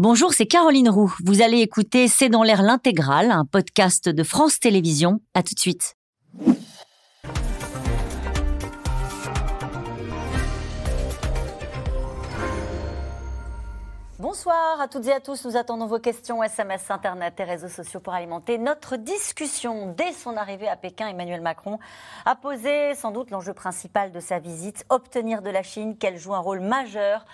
[0.00, 1.14] Bonjour, c'est Caroline Roux.
[1.24, 5.20] Vous allez écouter C'est dans l'air l'intégrale, un podcast de France Télévisions.
[5.34, 5.94] À tout de suite.
[14.18, 15.44] Bonsoir à toutes et à tous.
[15.44, 19.94] Nous attendons vos questions, SMS, Internet et réseaux sociaux pour alimenter notre discussion.
[19.96, 21.78] Dès son arrivée à Pékin, Emmanuel Macron
[22.24, 26.34] a posé sans doute l'enjeu principal de sa visite, obtenir de la Chine qu'elle joue
[26.34, 27.24] un rôle majeur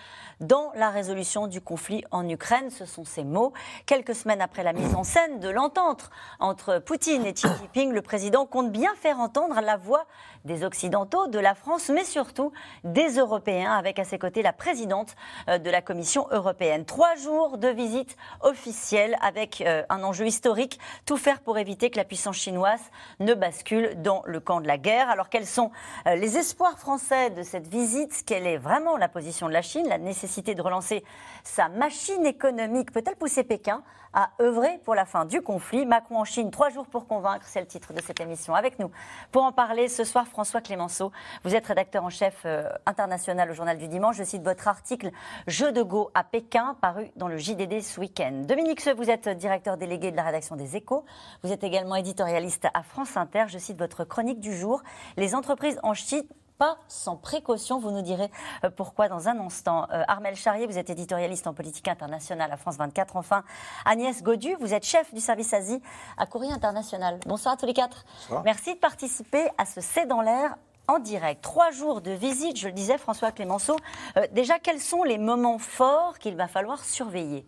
[0.41, 2.71] dans la résolution du conflit en Ukraine.
[2.71, 3.53] Ce sont ces mots.
[3.87, 8.03] Quelques semaines après la mise en scène de l'entente entre Poutine et Xi Jinping, le
[8.03, 10.07] président compte bien faire entendre la voix
[10.45, 12.53] des Occidentaux, de la France, mais surtout
[12.85, 15.15] des Européens, avec à ses côtés la présidente
[15.49, 16.87] euh, de la Commission européenne.
[16.87, 21.99] Trois jours de visite officielle avec euh, un enjeu historique, tout faire pour éviter que
[21.99, 22.81] la puissance chinoise
[23.19, 25.11] ne bascule dans le camp de la guerre.
[25.11, 25.71] Alors quels sont
[26.07, 28.23] euh, les espoirs français de cette visite?
[28.25, 31.05] Quelle est vraiment la position de la Chine La nécessité de relancer
[31.43, 35.87] sa machine économique peut-elle pousser Pékin à œuvrer pour la fin du conflit?
[35.87, 38.55] Macron en Chine, trois jours pour convaincre, c'est le titre de cette émission.
[38.55, 38.91] Avec nous,
[39.33, 41.11] pour en parler ce soir, François Clémenceau.
[41.45, 44.17] Vous êtes rédacteur en chef euh, international au Journal du Dimanche.
[44.17, 45.11] Je cite votre article
[45.47, 48.43] Jeu de Go à Pékin, paru dans le JDD ce week-end.
[48.47, 51.05] Dominique Seux, vous êtes directeur délégué de la rédaction des Échos.
[51.43, 53.45] Vous êtes également éditorialiste à France Inter.
[53.49, 54.83] Je cite votre chronique du jour
[55.17, 56.25] Les entreprises en Chine
[56.61, 57.81] pas sans précaution.
[57.81, 58.31] Vous nous direz
[58.65, 59.87] euh, pourquoi dans un instant.
[59.93, 63.17] Euh, Armel Charrier, vous êtes éditorialiste en politique internationale à France 24.
[63.17, 63.45] Enfin,
[63.87, 65.81] Agnès Godu, vous êtes chef du service Asie
[66.19, 67.19] à Courrier International.
[67.27, 68.05] Bonsoir à tous les quatre.
[68.45, 70.55] Merci de participer à ce C'est dans l'air
[70.87, 71.41] en direct.
[71.41, 73.77] Trois jours de visite, je le disais, François Clémenceau.
[74.19, 77.47] Euh, déjà, quels sont les moments forts qu'il va falloir surveiller?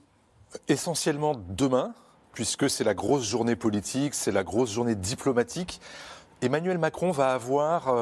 [0.68, 1.92] Essentiellement demain,
[2.32, 5.82] puisque c'est la grosse journée politique, c'est la grosse journée diplomatique.
[6.40, 7.94] Emmanuel Macron va avoir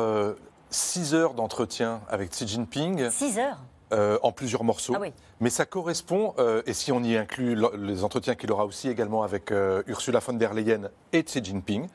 [0.70, 3.10] 6 heures d'entretien avec Xi Jinping.
[3.10, 3.58] 6 heures
[3.92, 4.94] euh, en plusieurs morceaux.
[4.96, 5.04] Ah
[5.40, 9.24] Mais ça correspond, euh, et si on y inclut les entretiens qu'il aura aussi également
[9.24, 11.88] avec euh, Ursula von der Leyen et Xi Jinping,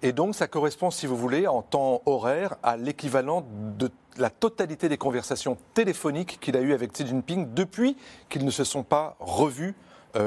[0.00, 3.44] et donc ça correspond, si vous voulez, en temps horaire à l'équivalent
[3.78, 7.98] de la totalité des conversations téléphoniques qu'il a eues avec Xi Jinping depuis
[8.30, 9.74] qu'ils ne se sont pas revus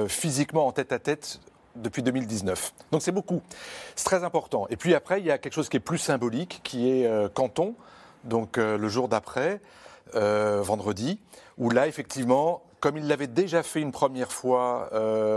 [0.07, 1.39] physiquement en tête à tête
[1.81, 2.73] depuis 2019.
[2.91, 3.41] Donc c'est beaucoup.
[3.95, 4.67] C'est très important.
[4.69, 7.29] Et puis après, il y a quelque chose qui est plus symbolique, qui est euh,
[7.29, 7.75] Canton,
[8.23, 9.61] donc euh, le jour d'après,
[10.15, 11.19] euh, vendredi,
[11.57, 14.89] où là, effectivement, comme il l'avait déjà fait une première fois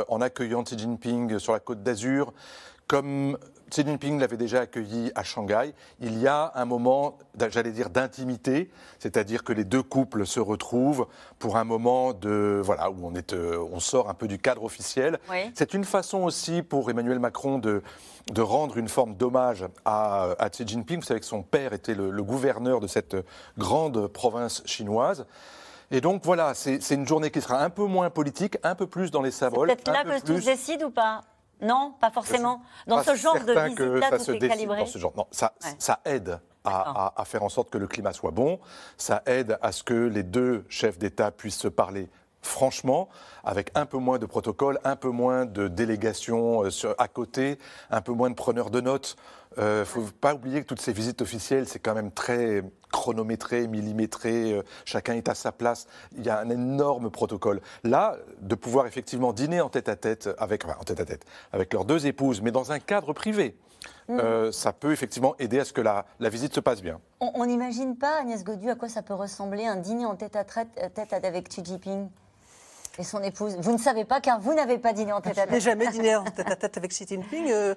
[0.08, 2.32] en accueillant Xi Jinping sur la côte d'Azur,
[2.86, 3.36] comme
[3.72, 5.72] Xi Jinping l'avait déjà accueilli à Shanghai.
[6.00, 7.16] Il y a un moment,
[7.48, 11.06] j'allais dire, d'intimité, c'est-à-dire que les deux couples se retrouvent
[11.38, 14.62] pour un moment de voilà où on est, euh, on sort un peu du cadre
[14.64, 15.18] officiel.
[15.54, 17.82] C'est une façon aussi pour Emmanuel Macron de
[18.30, 21.00] de rendre une forme d'hommage à, Xi Jinping.
[21.00, 23.16] Vous savez que son père était le, gouverneur de cette
[23.58, 25.26] grande province chinoise.
[25.90, 29.10] Et donc voilà, c'est une journée qui sera un peu moins politique, un peu plus
[29.10, 29.68] dans les savoles.
[29.68, 31.22] Peut-être là que tout se décide ou pas?
[31.62, 32.62] Non, pas forcément.
[32.86, 34.86] Dans ce genre de visite-là, tout est calibré.
[34.86, 35.12] ce genre.
[35.16, 38.60] Non, ça, ça aide à, à, faire en sorte que le climat soit bon.
[38.96, 42.08] Ça aide à ce que les deux chefs d'État puissent se parler
[42.42, 43.08] franchement,
[43.44, 47.58] avec un peu moins de protocoles, un peu moins de délégations euh, à côté,
[47.90, 49.16] un peu moins de preneurs de notes.
[49.56, 52.62] Il euh, ne faut pas oublier que toutes ces visites officielles, c'est quand même très
[52.92, 55.86] chronométré, millimétré, euh, chacun est à sa place.
[56.16, 57.60] Il y a un énorme protocole.
[57.84, 61.72] Là, de pouvoir effectivement dîner en tête à tête avec, en tête à tête, avec
[61.72, 63.56] leurs deux épouses, mais dans un cadre privé.
[64.08, 64.52] Mm.
[64.52, 67.00] ça peut effectivement aider à ce que la, la visite se passe bien.
[67.20, 70.44] On n'imagine pas, Agnès Godu, à quoi ça peut ressembler un dîner en tête à
[70.44, 72.08] tête avec Xi Jinping?
[72.98, 73.56] Et son épouse.
[73.58, 75.50] Vous ne savez pas car vous n'avez pas dîné en tête à tête.
[75.50, 77.50] Je n'ai jamais dîné en tête à tête avec Xi Jinping.
[77.50, 77.74] Euh,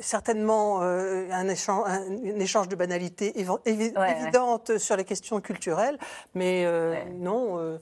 [0.00, 3.34] certainement euh, un, échange, un, échange, de banalités
[3.64, 5.98] évidentes sur les questions culturelles,
[6.34, 7.78] mais euh, non.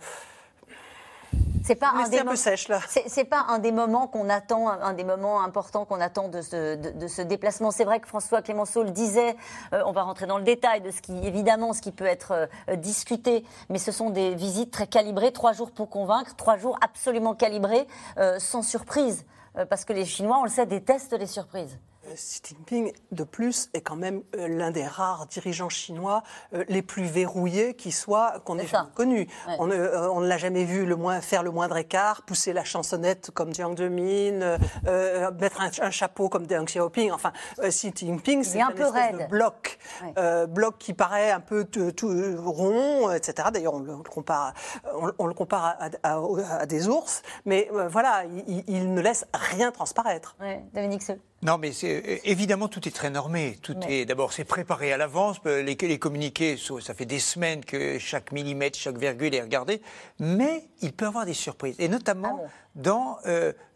[1.64, 2.78] C'est pas un, des un peu sèche là.
[2.88, 6.76] C'est pas un des moments qu'on attend, un des moments importants qu'on attend de ce,
[6.76, 7.70] de, ce déplacement.
[7.70, 9.34] C'est vrai que François Clémenceau le disait.
[9.72, 12.48] Euh, on va rentrer dans le détail de ce qui, évidemment, ce qui peut être
[12.68, 16.78] euh, discuté, mais ce sont des visites très calibrées, trois jours pour convaincre, trois jours
[16.82, 17.86] absolument calibrés,
[18.18, 19.24] euh, sans surprise,
[19.70, 21.78] parce que les Chinois, on le sait, détestent les surprises.
[22.14, 26.22] Xi Jinping, de plus, est quand même euh, l'un des rares dirigeants chinois
[26.52, 29.28] euh, les plus verrouillés qui soit qu'on ait jamais connu.
[29.58, 32.64] On, euh, on, ne l'a jamais vu le moins, faire le moindre écart, pousser la
[32.64, 34.58] chansonnette comme Jiang Zemin,
[35.38, 37.10] mettre un, chapeau comme Deng Xiaoping.
[37.10, 39.78] Enfin, Xi Jinping, c'est un, peu de bloc,
[40.48, 41.92] bloc qui paraît un peu tout,
[42.38, 43.48] rond, etc.
[43.52, 44.54] D'ailleurs, on le compare,
[45.18, 50.36] on, le compare à, des ours, mais voilà, il, ne laisse rien transparaître.
[50.72, 51.02] Dominique
[51.44, 53.58] Non, mais c'est, évidemment, tout est très normé.
[53.62, 55.36] Tout est d'abord, c'est préparé à l'avance.
[55.44, 59.82] Les, les communiqués, ça fait des semaines que chaque millimètre, chaque virgule est regardé.
[60.18, 63.18] Mais il peut y avoir des surprises, et notamment ah dans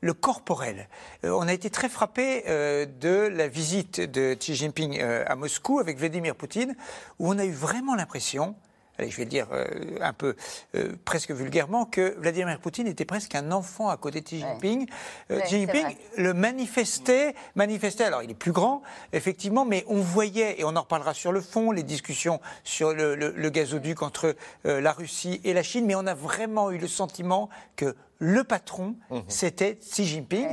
[0.01, 0.89] le corporel.
[1.23, 6.35] on a été très frappé de la visite de Xi Jinping à Moscou avec Vladimir
[6.35, 6.75] Poutine,
[7.21, 8.57] où on a eu vraiment l'impression
[8.99, 9.65] allez, je vais le dire euh,
[10.01, 10.35] un peu
[10.75, 14.89] euh, presque vulgairement, que Vladimir Poutine était presque un enfant à côté de Xi Jinping.
[15.31, 20.61] Euh, Xi Jinping le manifestait, manifestait, alors il est plus grand, effectivement, mais on voyait,
[20.61, 24.35] et on en reparlera sur le fond, les discussions sur le, gazoduc entre
[24.65, 28.97] la Russie et la Chine, mais on a vraiment eu le sentiment que le patron,
[29.11, 29.23] mhm.
[29.29, 30.49] c'était Xi Jinping.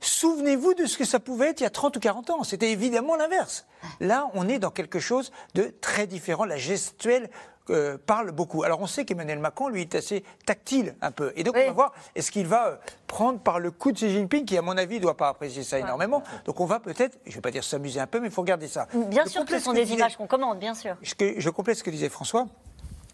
[0.00, 2.44] Souvenez-vous de ce que ça pouvait être il y a 30 ou 40 ans.
[2.44, 3.66] C'était évidemment l'inverse.
[4.00, 6.44] Là, on est dans quelque chose de très différent.
[6.44, 7.28] La gestuelle
[7.70, 8.62] euh, parle beaucoup.
[8.62, 11.32] Alors on sait qu'Emmanuel Macron, lui, est assez tactile un peu.
[11.36, 12.76] Et donc on va voir, est-ce qu'il va euh,
[13.06, 15.62] prendre par le coup de Xi Jinping, qui à mon avis ne doit pas apprécier
[15.62, 16.22] ça énormément.
[16.44, 18.42] Donc on va peut-être, je ne vais pas dire s'amuser un peu, mais il faut
[18.42, 18.86] regarder ça.
[19.08, 20.96] Bien sûr que ce sont des images qu'on commande, bien sûr.
[21.02, 22.46] Je, je complète ce que disait François.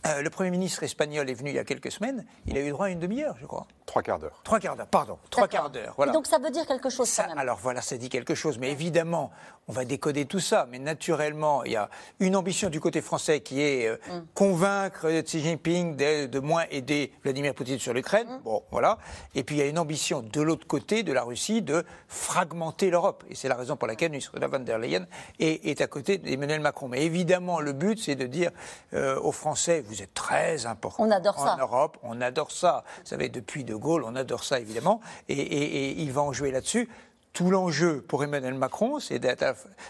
[0.06, 2.25] Euh, le Premier ministre espagnol est venu il y a quelques semaines.
[2.46, 3.66] Il a eu droit à une demi-heure, je crois.
[3.87, 4.40] Trois quarts d'heure.
[4.44, 5.19] Trois quarts d'heure, pardon.
[5.31, 5.94] Trois quarts d'heure.
[5.96, 6.12] Voilà.
[6.12, 7.38] donc ça veut dire quelque chose ça, quand même.
[7.38, 8.58] Alors voilà, ça dit quelque chose.
[8.58, 9.31] Mais évidemment,
[9.69, 10.66] on va décoder tout ça.
[10.70, 11.88] Mais naturellement, il y a
[12.20, 14.26] une ambition du côté français qui est euh, mm.
[14.34, 18.28] convaincre Xi Jinping de, moins aider Vladimir Poutine sur l'Ukraine.
[18.28, 18.43] Mm.
[18.44, 18.98] Bon, voilà.
[19.34, 22.90] Et puis il y a une ambition de l'autre côté de la Russie de fragmenter
[22.90, 23.25] l'Europe.
[23.31, 25.06] Et c'est la raison pour laquelle Ursula von der Leyen
[25.38, 26.88] est, à côté d'Emmanuel Macron.
[26.88, 28.50] Mais évidemment, le but, c'est de dire
[28.94, 32.85] euh, aux Français, vous êtes très importants on adore en Europe, on adore ça.
[32.99, 35.00] Vous savez, depuis De Gaulle, on adore ça évidemment.
[35.29, 36.88] et il va en jouer là-dessus
[37.37, 39.21] tout l'enjeu pour Emmanuel Macron, c'est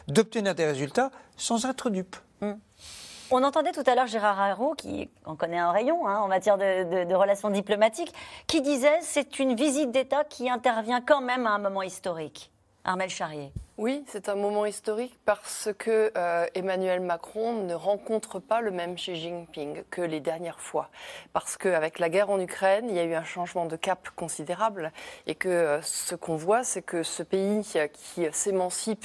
[0.08, 2.16] d'obtenir des résultats sans être dupe.
[2.40, 2.54] Hmm.
[3.31, 6.58] On entendait tout à l'heure Gérard Haro, qui en connaît un rayon hein, en matière
[6.58, 8.12] de, relations diplomatiques,
[8.49, 12.50] qui disait c'est une visite d'État qui intervient quand même à un moment historique.
[12.84, 13.52] Armel Charrier.
[13.78, 18.94] Oui, c'est un moment historique parce que euh, Emmanuel Macron ne rencontre pas le même
[18.94, 20.88] Xi Jinping que les dernières fois.
[21.34, 24.93] Parce qu'avec la guerre en Ukraine, il y a eu un changement de cap considérable
[25.26, 27.61] et que euh, ce qu'on voit, c'est que ce pays
[27.93, 29.05] qui s'émancipe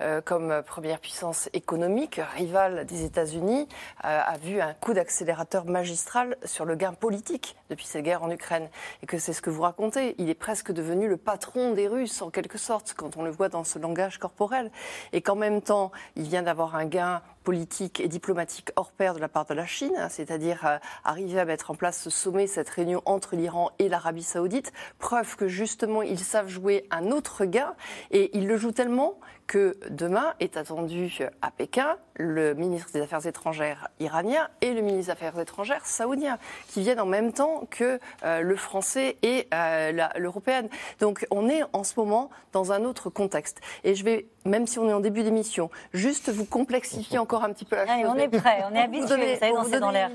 [0.00, 3.68] euh, comme première puissance économique, rival des États-Unis,
[4.00, 8.68] a vu un coup d'accélérateur magistral sur le gain politique depuis cette guerre en Ukraine.
[9.02, 10.16] Et que c'est ce que vous racontez.
[10.18, 13.48] Il est presque devenu le patron des Russes en quelque sorte quand on le voit
[13.48, 14.70] dans ce langage corporel,
[15.12, 19.20] et qu'en même temps, il vient d'avoir un gain politique et diplomatique hors pair de
[19.20, 22.46] la part de la Chine, hein, c'est-à-dire euh, arriver à mettre en place ce sommet,
[22.46, 27.46] cette réunion entre l'Iran et l'Arabie saoudite, preuve que justement ils savent jouer un autre
[27.46, 27.74] gain,
[28.10, 33.26] et ils le jouent tellement que demain est attendu à Pékin le ministre des Affaires
[33.26, 37.98] étrangères iranien et le ministre des Affaires étrangères saoudien, qui viennent en même temps que
[38.24, 40.68] euh, le français et euh, l'européenne.
[41.00, 43.60] Donc on est en ce moment dans un autre contexte.
[43.84, 47.52] Et je vais, même si on est en début d'émission, juste vous complexifier encore un
[47.52, 48.06] petit peu la chose.
[48.08, 50.10] on est prêt, on est habitué, vous dans l'air.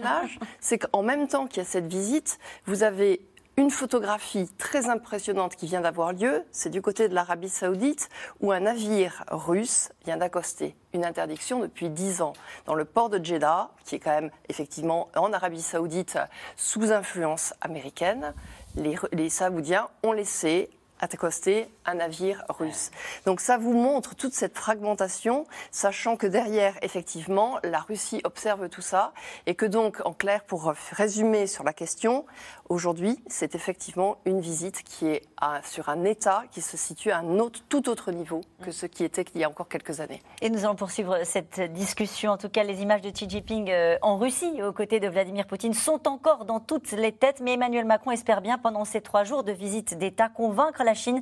[0.60, 3.22] C'est qu'en même temps qu'il y a cette visite, vous avez
[3.56, 8.10] une photographie très impressionnante qui vient d'avoir lieu, c'est du côté de l'Arabie saoudite,
[8.42, 10.76] où un navire russe vient d'accoster.
[10.94, 12.34] Une interdiction depuis dix ans
[12.66, 16.18] dans le port de Jeddah, qui est quand même effectivement en Arabie saoudite
[16.58, 18.34] sous influence américaine.
[18.76, 20.72] Les, les Saoudiens ont laissé
[21.04, 22.92] accoster un navire russe.
[23.26, 28.82] Donc ça vous montre toute cette fragmentation, sachant que derrière, effectivement, la Russie observe tout
[28.82, 29.14] ça
[29.46, 32.26] et que donc, en clair, pour résumer sur la question,
[32.70, 35.24] aujourd'hui, c'est effectivement une visite qui est
[35.64, 37.34] sur un État qui se situe à un
[37.68, 40.22] tout autre niveau que ce qui était il y a encore quelques années.
[40.42, 42.32] Et nous allons poursuivre cette discussion.
[42.32, 45.48] En tout cas, les images de Xi Jinping euh, en Russie, aux côtés de Vladimir
[45.48, 47.42] Poutine, sont encore dans toutes les têtes.
[47.42, 51.22] Mais Emmanuel Macron espère bien, pendant ces trois jours de visite d'État, convaincre la Chine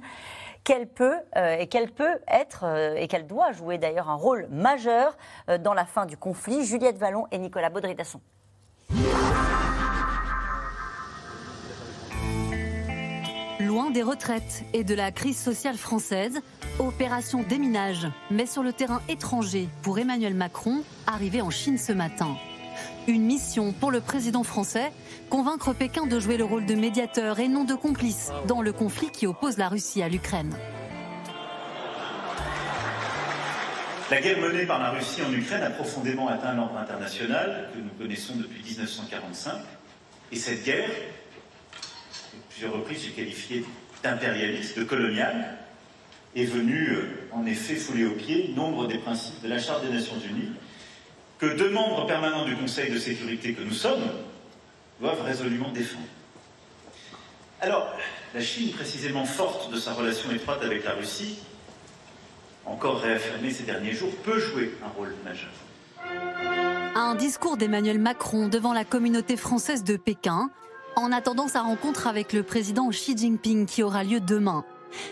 [0.63, 4.47] qu'elle peut euh, et qu'elle peut être euh, et qu'elle doit jouer d'ailleurs un rôle
[4.49, 5.17] majeur
[5.49, 6.65] euh, dans la fin du conflit.
[6.65, 8.21] Juliette Vallon et Nicolas Baudry-Dasson.
[13.59, 16.41] Loin des retraites et de la crise sociale française,
[16.79, 22.35] opération déminage, mais sur le terrain étranger pour Emmanuel Macron, arrivé en Chine ce matin.
[23.07, 24.91] Une mission pour le président français,
[25.29, 29.09] convaincre Pékin de jouer le rôle de médiateur et non de complice dans le conflit
[29.09, 30.55] qui oppose la Russie à l'Ukraine.
[34.11, 37.89] La guerre menée par la Russie en Ukraine a profondément atteint l'ordre international que nous
[37.97, 39.53] connaissons depuis 1945.
[40.31, 43.65] Et cette guerre, à plusieurs reprises, j'ai qualifié
[44.03, 45.57] d'impérialiste, de coloniale,
[46.35, 49.91] est venue euh, en effet fouler aux pieds nombre des principes de la Charte des
[49.91, 50.51] Nations Unies
[51.41, 54.03] que deux membres permanents du Conseil de sécurité que nous sommes
[55.01, 56.05] doivent résolument défendre.
[57.59, 57.91] Alors,
[58.35, 61.39] la Chine, précisément forte de sa relation étroite avec la Russie,
[62.63, 65.49] encore réaffirmé ces derniers jours, peut jouer un rôle majeur.
[66.93, 70.51] Un discours d'Emmanuel Macron devant la communauté française de Pékin,
[70.95, 74.63] en attendant sa rencontre avec le président Xi Jinping qui aura lieu demain.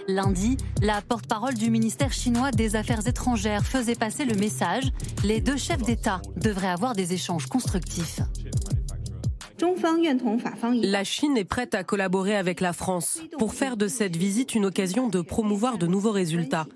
[0.08, 4.92] Lundi, la porte-parole du ministère chinois des Affaires étrangères faisait passer le message
[5.24, 8.22] les deux chefs d'État devraient avoir des échanges constructifs.
[10.82, 14.66] La Chine est prête à collaborer avec la France pour faire de cette visite une
[14.66, 16.68] occasion de promouvoir de nouveaux résultats.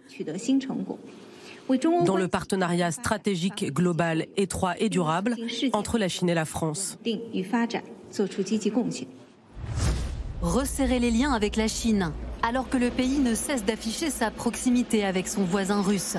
[2.06, 5.38] Dans le partenariat stratégique global étroit et durable
[5.72, 6.98] entre la Chine et la France.
[10.42, 12.12] Resserrer les liens avec la Chine,
[12.44, 16.18] alors que le pays ne cesse d'afficher sa proximité avec son voisin russe.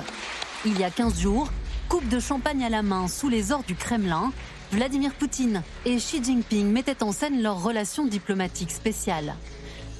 [0.65, 1.49] Il y a 15 jours,
[1.87, 4.33] coupe de champagne à la main sous les ors du Kremlin,
[4.71, 9.35] Vladimir Poutine et Xi Jinping mettaient en scène leur relation diplomatique spéciale.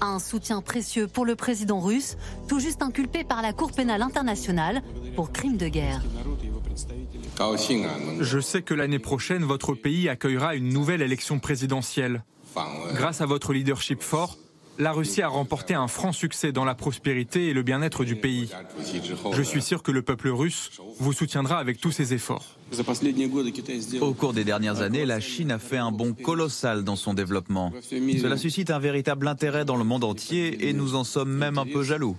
[0.02, 2.18] Un soutien précieux pour le président russe,
[2.50, 4.82] tout juste inculpé par la Cour pénale internationale
[5.16, 6.02] pour crimes de guerre.
[8.20, 12.24] Je sais que l'année prochaine, votre pays accueillera une nouvelle élection présidentielle.
[12.94, 14.38] Grâce à votre leadership fort,
[14.78, 18.50] la Russie a remporté un franc succès dans la prospérité et le bien-être du pays.
[19.34, 22.46] Je suis sûr que le peuple russe vous soutiendra avec tous ses efforts.
[24.02, 27.72] Au cours des dernières années, la Chine a fait un bond colossal dans son développement.
[27.82, 31.66] Cela suscite un véritable intérêt dans le monde entier et nous en sommes même un
[31.66, 32.18] peu jaloux.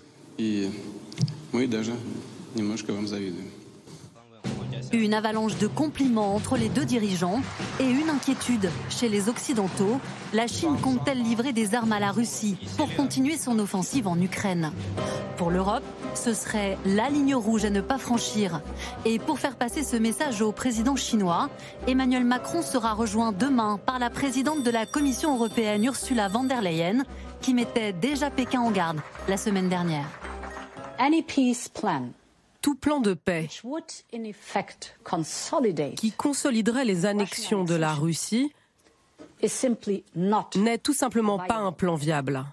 [4.93, 7.41] Une avalanche de compliments entre les deux dirigeants
[7.81, 10.01] et une inquiétude chez les Occidentaux.
[10.33, 14.73] La Chine compte-t-elle livrer des armes à la Russie pour continuer son offensive en Ukraine?
[15.37, 15.83] Pour l'Europe,
[16.15, 18.63] ce serait la ligne rouge à ne pas franchir.
[19.05, 21.51] Et pour faire passer ce message au président chinois,
[21.87, 26.63] Emmanuel Macron sera rejoint demain par la présidente de la Commission européenne Ursula von der
[26.63, 27.05] Leyen,
[27.41, 30.07] qui mettait déjà Pékin en garde la semaine dernière.
[30.99, 32.09] Any peace plan?
[32.67, 33.49] Tout plan de paix
[35.95, 38.53] qui consoliderait les annexions de la Russie
[40.57, 42.45] n'est tout simplement pas un plan viable.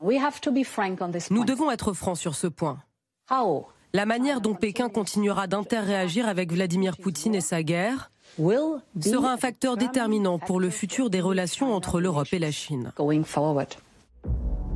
[0.00, 2.78] Nous devons être francs sur ce point.
[3.92, 9.76] La manière dont Pékin continuera d'interréagir avec Vladimir Poutine et sa guerre sera un facteur
[9.76, 12.94] déterminant pour le futur des relations entre l'Europe et la Chine.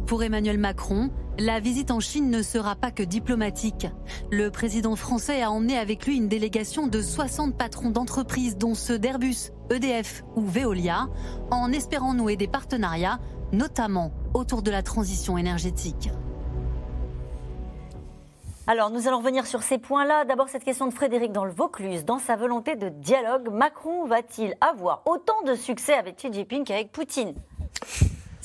[0.07, 3.87] Pour Emmanuel Macron, la visite en Chine ne sera pas que diplomatique.
[4.30, 8.99] Le président français a emmené avec lui une délégation de 60 patrons d'entreprises, dont ceux
[8.99, 11.07] d'Airbus, EDF ou Veolia,
[11.50, 13.21] en espérant nouer des partenariats,
[13.52, 16.11] notamment autour de la transition énergétique.
[18.66, 20.25] Alors, nous allons revenir sur ces points-là.
[20.26, 22.04] D'abord, cette question de Frédéric dans le Vaucluse.
[22.04, 26.92] Dans sa volonté de dialogue, Macron va-t-il avoir autant de succès avec Xi Jinping qu'avec
[26.92, 27.35] Poutine?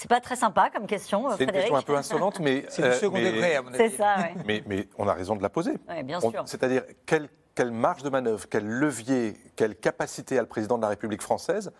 [0.03, 2.65] C'est pas très sympa comme question, C'est une question un peu insolente, mais.
[2.69, 3.77] C'est du euh, second degré, à mon avis.
[3.77, 4.61] C'est ça, oui.
[4.67, 5.77] Mais, on a raison de la poser.
[5.87, 6.43] Oui, bien sûr.
[6.45, 10.89] C'est-à-dire, quelle, quelle marge de manœuvre, quel levier, quelle capacité a le président de la
[10.89, 11.71] République française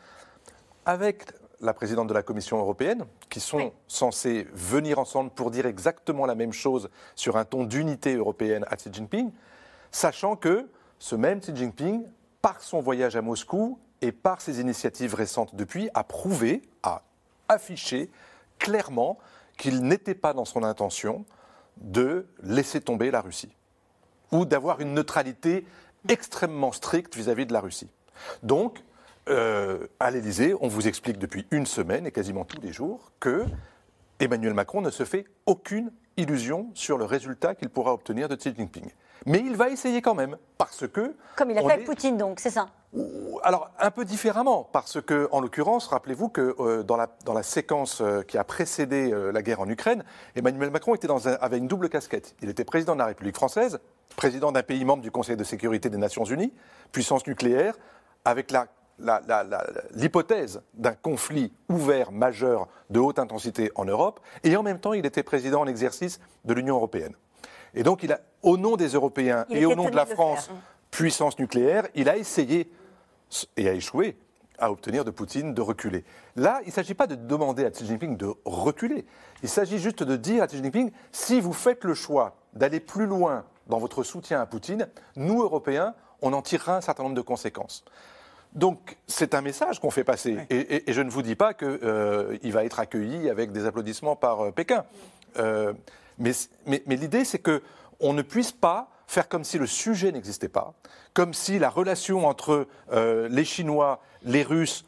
[0.86, 1.26] avec
[1.60, 6.36] la présidente de la Commission européenne, qui sont censés venir ensemble pour dire exactement la
[6.36, 9.32] même chose sur un ton d'unité européenne à Xi Jinping,
[9.92, 12.06] sachant que ce même Xi Jinping,
[12.42, 17.02] par son voyage à Moscou et par ses initiatives récentes depuis, a prouvé, a
[17.50, 18.10] affiché
[18.60, 19.18] clairement
[19.58, 21.26] qu'il n'était pas dans son intention
[21.78, 23.56] de laisser tomber la Russie
[24.32, 25.66] ou d'avoir une neutralité
[26.10, 27.90] extrêmement stricte vis-à-vis de la Russie.
[28.42, 28.84] Donc,
[29.30, 33.46] euh, à l'Élysée, on vous explique depuis une semaine et quasiment tous les jours que
[34.20, 38.54] Emmanuel Macron ne se fait aucune illusion sur le résultat qu'il pourra obtenir de Xi
[38.56, 38.90] Jinping.
[39.26, 41.16] Mais il va essayer quand même, parce que...
[41.36, 42.68] Comme il a fait avec Poutine, donc, c'est ça
[43.44, 47.44] alors, un peu différemment, parce que, en l'occurrence, rappelez-vous que euh, dans, la, dans, la,
[47.44, 50.04] séquence euh, qui a précédé euh, la guerre en Ukraine,
[50.36, 52.36] Emmanuel Macron était dans un, avait une double casquette.
[52.42, 53.80] Il était président de la République française,
[54.16, 56.54] président d'un pays membre du Conseil de sécurité des Nations Unies,
[56.92, 57.76] puissance nucléaire,
[58.26, 58.54] avec
[59.92, 65.06] l'hypothèse d'un conflit ouvert majeur de haute intensité en Europe, et en même temps, il
[65.06, 67.16] était président en exercice de l'Union européenne.
[67.74, 70.52] Et donc, il a, au nom des Européens et au nom de la France,
[70.92, 72.70] puissance nucléaire, il a essayé
[73.58, 74.18] et a échoué
[74.60, 76.04] à obtenir de Poutine de reculer.
[76.36, 79.06] Là, il ne s'agit pas de demander à Xi Jinping de reculer.
[79.42, 83.06] Il s'agit juste de dire à Xi Jinping, si vous faites le choix d'aller plus
[83.06, 87.22] loin dans votre soutien à Poutine, nous, Européens, on en tirera un certain nombre de
[87.22, 87.84] conséquences.
[88.54, 90.38] Donc c'est un message qu'on fait passer.
[90.50, 94.42] Et, je ne vous dis pas qu'il euh, va être accueilli avec des applaudissements par
[94.42, 94.86] euh, Pékin.
[95.38, 95.74] Euh,
[96.20, 96.32] mais,
[96.68, 100.74] mais, mais l'idée, c'est qu'on ne puisse pas faire comme si le sujet n'existait pas,
[101.14, 104.86] comme si la relation entre euh, les Chinois, les Russes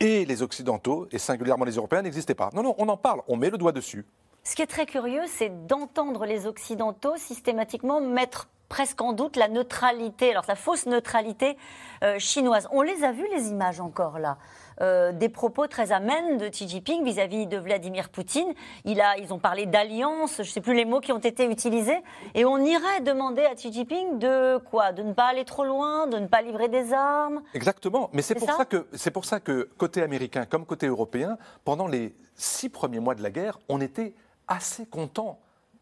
[0.00, 2.50] et les Occidentaux, et singulièrement les Européens, n'existait pas.
[2.52, 4.04] Non, non, on en parle, on met le doigt dessus.
[4.44, 9.48] Ce qui est très curieux, c'est d'entendre les Occidentaux systématiquement mettre presque en doute la
[9.48, 11.56] neutralité, alors la fausse neutralité
[12.02, 12.68] euh, chinoise.
[12.70, 14.38] On les a vus les images encore là.
[14.82, 18.52] Euh, des propos très amènes de Xi Jinping vis-à-vis de Vladimir Poutine.
[18.84, 21.46] Il a, ils ont parlé d'alliance, je ne sais plus les mots qui ont été
[21.50, 22.02] utilisés.
[22.34, 24.92] Et on irait demander à Xi Jinping de quoi?
[24.92, 27.42] De ne pas aller trop loin, de ne pas livrer des armes?
[27.54, 28.10] Exactement.
[28.12, 31.86] Mais c'est pour ça, que c'est pour ça que côté américain comme côté européen, pendant
[31.86, 34.14] les six premiers mois de la guerre, on était
[34.46, 35.38] assez content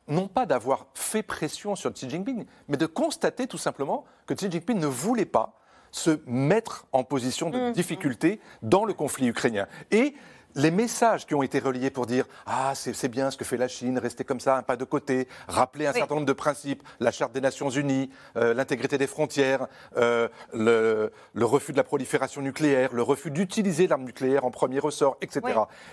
[0.06, 4.50] non pas d'avoir fait pression sur Xi Jinping, mais de constater tout simplement que Xi
[4.50, 5.54] Jinping ne voulait pas
[5.94, 7.72] se mettre en position de mmh.
[7.72, 9.68] difficulté dans le conflit ukrainien.
[9.92, 10.16] Et
[10.56, 13.68] les messages qui ont été reliés pour dire Ah, c'est bien ce que fait la
[13.68, 17.12] Chine, rester comme ça, un pas de côté, rappeler un certain nombre de principes, la
[17.12, 22.92] Charte des Nations Unies, euh, l'intégrité des frontières, euh, le, refus de la prolifération nucléaire,
[22.92, 25.42] le refus d'utiliser l'arme nucléaire en premier ressort, etc.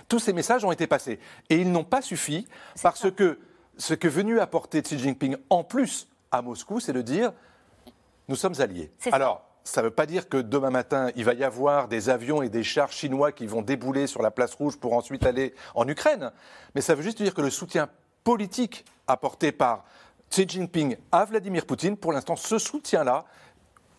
[0.08, 1.20] Tous ces messages ont été passés.
[1.48, 2.48] Et ils n'ont pas suffi
[2.82, 3.38] parce que
[3.76, 7.32] ce que venu apporter Xi Jinping en plus à Moscou, c'est de dire
[8.26, 8.90] nous sommes alliés.
[9.12, 12.42] Alors, ça ne veut pas dire que demain matin, il va y avoir des avions
[12.42, 15.86] et des chars chinois qui vont débouler sur la place rouge pour ensuite aller en
[15.86, 16.32] Ukraine.
[16.74, 17.88] Mais ça veut juste dire que le soutien
[18.24, 19.84] politique apporté par
[20.30, 23.24] Xi Jinping à Vladimir Poutine, pour l'instant, ce soutien-là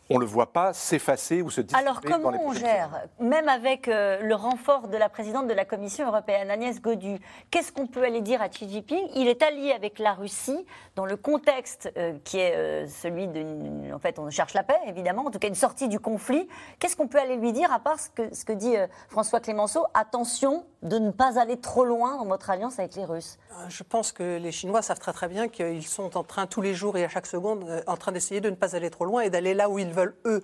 [0.09, 3.87] on ne le voit pas s'effacer ou se dissiper Alors comment on gère, même avec
[3.87, 7.19] euh, le renfort de la présidente de la Commission européenne, Agnès Godu,
[7.51, 9.07] qu'est-ce qu'on peut aller dire à Xi Jinping?
[9.15, 13.93] Il est allié avec la Russie dans le contexte euh, qui est euh, celui de...
[13.93, 16.47] En fait, on cherche la paix, évidemment, en tout cas une sortie du conflit.
[16.79, 18.75] Qu'est-ce qu'on peut aller lui dire, à part ce que, ce que dit
[19.07, 19.85] François Clémenceau?
[19.93, 23.37] Attention de ne pas aller trop loin dans votre alliance avec les Russes.
[23.69, 26.73] Je pense que les Chinois savent très très bien qu'ils sont en train, tous les
[26.73, 29.29] jours et à chaque seconde, en train d'essayer de ne pas aller trop loin et
[29.29, 30.41] d'aller là où ils veulent eux.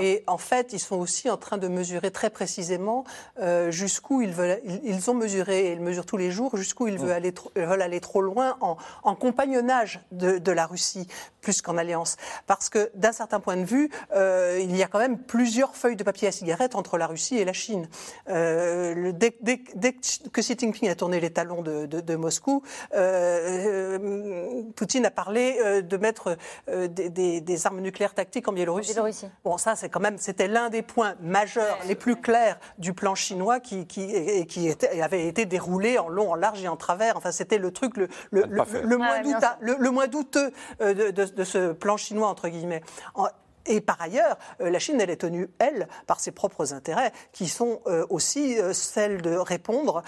[0.00, 3.04] Et en fait, ils sont aussi en train de mesurer très précisément
[3.40, 4.60] euh, jusqu'où ils veulent.
[4.84, 8.00] Ils, ont mesuré, et ils mesurent tous les jours, jusqu'où ils veulent, aller, veulent aller
[8.00, 8.76] trop loin en,
[9.14, 11.06] compagnonnage de, la Russie
[11.40, 12.16] plus qu'en alliance.
[12.46, 15.96] Parce que d'un certain point de vue, euh, il y a quand même plusieurs feuilles
[15.96, 17.88] de papier à cigarette entre la Russie et la Chine.
[18.28, 22.62] Euh, dès, que Xi Jinping a tourné les talons de, Moscou,
[24.74, 26.36] Poutine a parlé de mettre
[26.68, 28.89] des, des, armes nucléaires tactiques en Biélorussie.
[29.44, 33.14] Bon, ça, c'est quand même, c'était l'un des points majeurs, les plus clairs du plan
[33.14, 37.16] chinois qui, qui, qui était, avait été déroulé en long, en large et en travers.
[37.16, 39.22] Enfin, c'était le truc le, le, le, moins,
[39.60, 42.82] le, moins douteux euh, de, de, ce plan chinois, entre guillemets.
[43.66, 47.46] Et par ailleurs, euh, la Chine, elle est tenue, elle, par ses propres intérêts, qui
[47.46, 50.02] sont euh, aussi celles de répondre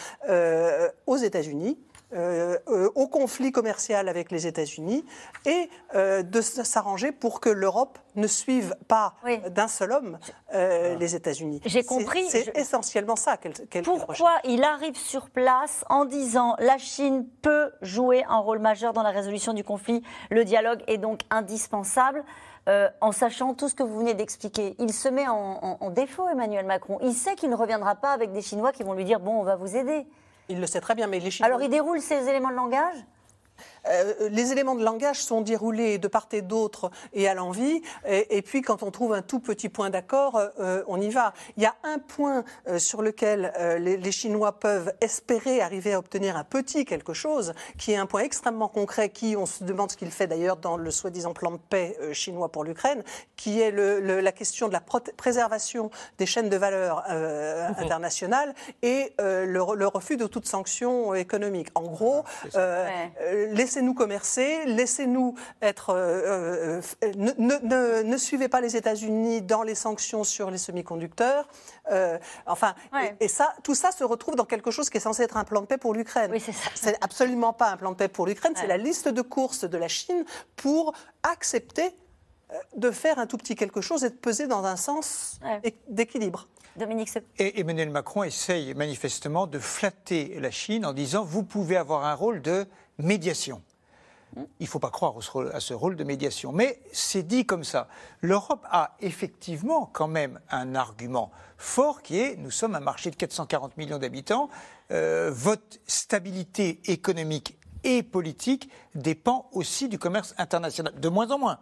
[1.06, 1.78] aux États-Unis,
[2.14, 5.02] euh, euh, au conflit commercial avec les États-Unis
[5.46, 9.14] et euh, de s'arranger pour que l'Europe ne suive pas
[9.48, 10.18] d'un seul homme
[10.52, 11.62] les États-Unis.
[11.64, 12.28] J'ai compris.
[12.28, 18.24] C'est essentiellement ça qu'elle Pourquoi il arrive sur place en disant la Chine peut jouer
[18.28, 22.22] un rôle majeur dans la résolution du conflit, le dialogue est donc indispensable
[22.66, 24.76] en sachant tout ce que vous venez d'expliquer.
[24.78, 26.98] Il se met en, en défaut, Emmanuel Macron.
[27.00, 29.44] Il sait qu'il ne reviendra pas avec des Chinois qui vont lui dire bon, on
[29.44, 30.06] va vous aider.
[30.52, 31.46] Il le sait très bien, mais les Chinois...
[31.46, 32.96] Alors il déroule ces éléments de langage?
[33.88, 37.82] Euh, les éléments de langage sont déroulés de part et d'autre et à l'envie.
[38.06, 41.32] Et, puis, quand on trouve un tout petit point d'accord, euh, on y va.
[41.56, 46.36] Il y a un point euh, sur lequel les, Chinois peuvent espérer arriver à obtenir
[46.36, 49.96] un petit quelque chose, qui est un point extrêmement concret, qui, on se demande ce
[49.96, 53.02] qu'il fait d'ailleurs dans le soi-disant plan de paix chinois pour l'Ukraine,
[53.36, 54.82] qui est la question de la
[55.16, 57.82] préservation des chaînes de valeur mmh.
[57.82, 61.68] internationales et le, refus de toute sanction économique.
[61.74, 65.90] En gros, les laissez-nous commercer, laissez-nous être.
[65.90, 71.48] Euh, euh, ne, suivez pas les États-Unis dans les sanctions sur les semi-conducteurs.
[71.90, 72.74] Euh, enfin,
[73.18, 75.62] et, ça, tout ça se retrouve dans quelque chose qui est censé être un plan
[75.62, 76.30] de paix pour l'Ukraine.
[76.30, 78.52] Oui, c'est C'est absolument pas un plan de paix pour l'Ukraine.
[78.56, 80.24] C'est la liste de courses de la Chine
[80.56, 81.94] pour accepter
[82.76, 85.40] de faire un tout petit quelque chose et de peser dans un sens
[85.88, 86.46] d'équilibre.
[86.76, 92.04] Dominique Et Emmanuel Macron essaye manifestement de flatter la Chine en disant vous pouvez avoir
[92.04, 92.66] un rôle de
[92.98, 93.62] médiation.
[94.36, 95.14] Il ne faut pas croire
[95.52, 96.52] à ce rôle de médiation.
[96.52, 97.88] Mais c'est dit comme ça.
[98.22, 103.16] L'Europe a effectivement quand même un argument fort qui est, nous sommes un marché de
[103.16, 104.48] 440 millions d'habitants,
[104.90, 111.58] euh, votre stabilité économique et politique dépend aussi du commerce international, de moins en moins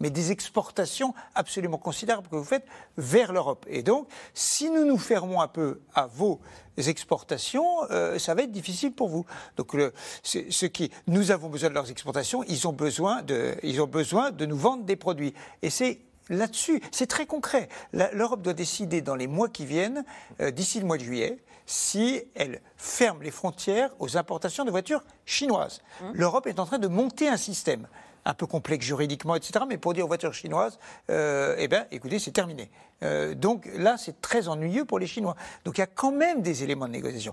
[0.00, 3.66] mais des exportations absolument considérables que vous faites vers l'Europe.
[3.68, 6.40] Et donc, si nous nous fermons un peu à vos
[6.76, 9.26] exportations, euh, ça va être difficile pour vous.
[9.56, 13.80] Donc, le, ce qui, nous avons besoin de leurs exportations, ils ont besoin de, ils
[13.80, 15.34] ont besoin de nous vendre des produits.
[15.62, 17.68] Et c'est là-dessus, c'est très concret.
[17.92, 20.04] L'Europe doit décider dans les mois qui viennent,
[20.40, 25.02] euh, d'ici le mois de juillet, si elle ferme les frontières aux importations de voitures
[25.26, 25.82] chinoises.
[26.00, 26.04] Mmh.
[26.14, 27.86] L'Europe est en train de monter un système
[28.28, 29.64] un peu complexe juridiquement, etc.
[29.66, 30.78] Mais pour dire aux voitures chinoises,
[31.10, 32.70] euh, eh bien, écoutez, c'est terminé.
[33.02, 35.34] Euh, donc là, c'est très ennuyeux pour les Chinois.
[35.64, 37.32] Donc il y a quand même des éléments de négociation.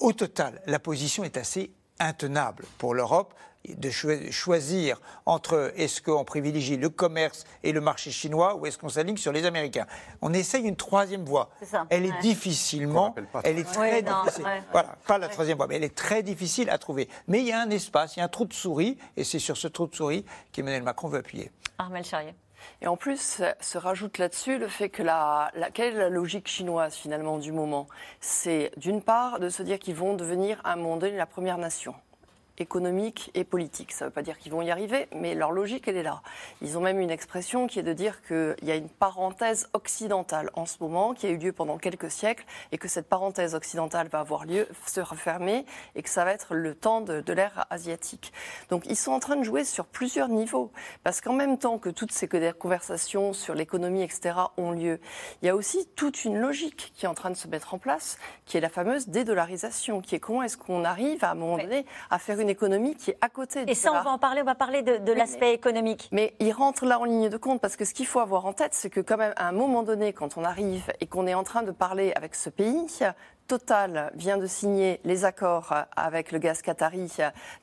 [0.00, 3.32] au total, la position est assez intenable pour l'Europe
[3.68, 8.88] de choisir entre est-ce qu'on privilégie le commerce et le marché chinois ou est-ce qu'on
[8.88, 9.86] s'aligne sur les Américains.
[10.20, 11.50] On essaye une troisième voie.
[11.90, 14.44] elle est difficilement, elle est très difficile.
[14.72, 17.08] Voilà, pas la troisième voie, mais elle est très difficile à trouver.
[17.28, 19.38] Mais il y a un espace, il y a un trou de souris, et c'est
[19.38, 21.50] sur ce trou de souris qu'Emmanuel Macron veut appuyer.
[21.78, 22.34] Armel Charrier.
[22.80, 26.48] Et en plus, se rajoute là-dessus le fait que la, la, quelle est la logique
[26.48, 27.88] chinoise finalement du moment?
[28.20, 31.58] C'est d'une part de se dire qu'ils vont devenir à un moment donné la première
[31.58, 31.94] nation
[32.58, 33.92] économique et politique.
[33.92, 36.22] Ça ne veut pas dire qu'ils vont y arriver, mais leur logique, elle est là.
[36.60, 40.50] Ils ont même une expression qui est de dire qu'il y a une parenthèse occidentale
[40.54, 44.08] en ce moment, qui a eu lieu pendant quelques siècles, et que cette parenthèse occidentale
[44.08, 47.66] va avoir lieu, se refermer, et que ça va être le temps de, de l'ère
[47.70, 48.32] asiatique.
[48.68, 50.70] Donc ils sont en train de jouer sur plusieurs niveaux,
[51.04, 55.00] parce qu'en même temps que toutes ces conversations sur l'économie, etc., ont lieu,
[55.42, 57.78] il y a aussi toute une logique qui est en train de se mettre en
[57.78, 61.58] place, qui est la fameuse dédollarisation, qui est comment est-ce qu'on arrive à un moment
[61.58, 63.64] donné à faire une économie qui est à côté.
[63.66, 66.08] Et ça, on va en parler, on va parler de, l'aspect économique.
[66.12, 68.52] Mais il rentre là en ligne de compte parce que ce qu'il faut avoir en
[68.52, 71.34] tête, c'est que quand même à un moment donné, quand on arrive et qu'on est
[71.34, 72.86] en train de parler avec ce pays,
[73.48, 77.12] Total vient de signer les accords avec le gaz qatari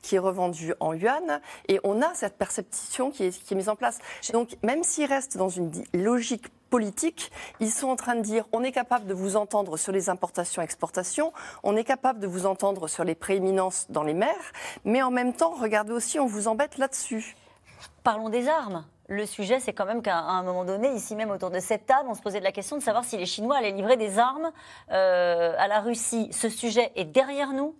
[0.02, 3.68] qui est revendu en yuan et on a cette perception qui est, qui est mise
[3.68, 3.98] en place.
[4.32, 8.62] Donc même s'il reste dans une logique politique, ils sont en train de dire on
[8.62, 13.04] est capable de vous entendre sur les importations-exportations, on est capable de vous entendre sur
[13.04, 14.52] les prééminences dans les mers,
[14.84, 17.36] mais en même temps, regardez aussi, on vous embête là-dessus.
[18.02, 18.84] Parlons des armes.
[19.08, 22.08] Le sujet, c'est quand même qu'à un moment donné, ici même autour de cette table,
[22.08, 24.52] on se posait de la question de savoir si les Chinois allaient livrer des armes
[24.92, 26.28] euh, à la Russie.
[26.32, 27.74] Ce sujet est derrière nous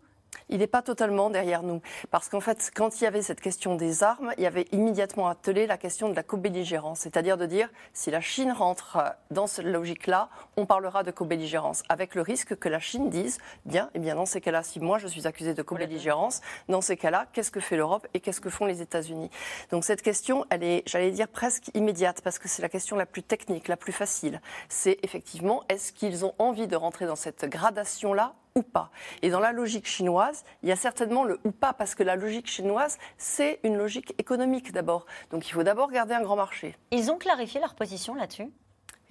[0.49, 1.81] il n'est pas totalement derrière nous.
[2.11, 5.29] Parce qu'en fait, quand il y avait cette question des armes, il y avait immédiatement
[5.29, 7.01] attelé la question de la co-belligérance.
[7.01, 8.99] C'est-à-dire de dire, si la Chine rentre
[9.31, 11.83] dans cette logique-là, on parlera de co-belligérance.
[11.89, 14.99] Avec le risque que la Chine dise, bien, eh bien dans ces cas-là, si moi
[14.99, 18.51] je suis accusé de co-belligérance, dans ces cas-là, qu'est-ce que fait l'Europe et qu'est-ce que
[18.51, 19.31] font les États-Unis?
[19.71, 23.07] Donc cette question, elle est, j'allais dire, presque immédiate, parce que c'est la question la
[23.07, 24.41] plus technique, la plus facile.
[24.69, 28.35] C'est effectivement, est-ce qu'ils ont envie de rentrer dans cette gradation-là?
[28.55, 28.91] Ou pas.
[29.23, 32.17] Et dans la logique chinoise, il y a certainement le ou pas, parce que la
[32.17, 35.07] logique chinoise, c'est une logique économique d'abord.
[35.31, 36.77] Donc il faut d'abord garder un grand marché.
[36.91, 38.51] Ils ont clarifié leur position là-dessus?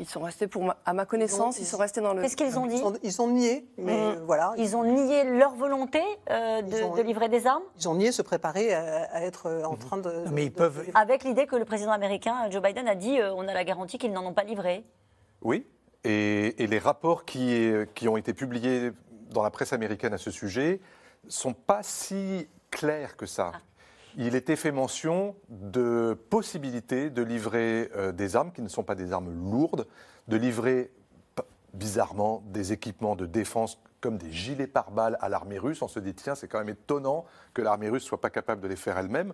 [0.01, 2.21] Ils sont restés, pour à ma connaissance, ils, sont restés dans le.
[2.21, 2.81] Qu'est-ce qu'ils ont dit?
[3.03, 4.21] ils ont, nié, mais mmh.
[4.25, 4.53] voilà.
[4.57, 7.63] Ils ont nié leur volonté euh, de, livrer des armes?
[7.77, 9.77] Ils ont nié se préparer à, être euh, en mmh.
[9.77, 10.23] train de.
[10.31, 10.85] Mais ils peuvent.
[10.95, 13.97] Avec l'idée que le président américain Joe Biden a dit, euh, on a la garantie
[13.97, 14.85] qu'ils n'en ont pas livré.
[15.41, 15.67] Oui,
[16.05, 18.91] et, et, les rapports qui, qui ont été publiés
[19.29, 20.81] dans la presse américaine à ce sujet
[21.27, 23.51] sont pas si clairs que ça.
[23.53, 23.61] Ah.
[24.17, 28.95] Il était fait mention de possibilités de livrer euh, des armes qui ne sont pas
[28.95, 29.87] des armes lourdes,
[30.27, 30.91] de livrer
[31.73, 35.81] bizarrement des équipements de défense comme des gilets pare-balles à l'armée russe.
[35.81, 38.61] On se dit, tiens, c'est quand même étonnant que l'armée russe ne soit pas capable
[38.61, 39.33] de les faire elle-même.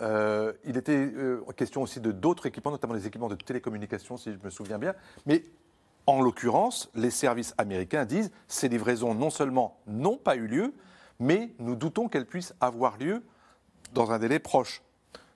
[0.00, 4.32] Euh, il était euh, question aussi de d'autres équipements, notamment des équipements de télécommunication, si
[4.32, 4.94] je me souviens bien.
[5.26, 5.44] Mais
[6.06, 10.74] en l'occurrence, les services américains disent ces livraisons non seulement n'ont pas eu lieu,
[11.18, 13.22] mais nous doutons qu'elles puissent avoir lieu
[13.92, 14.82] dans un délai proche.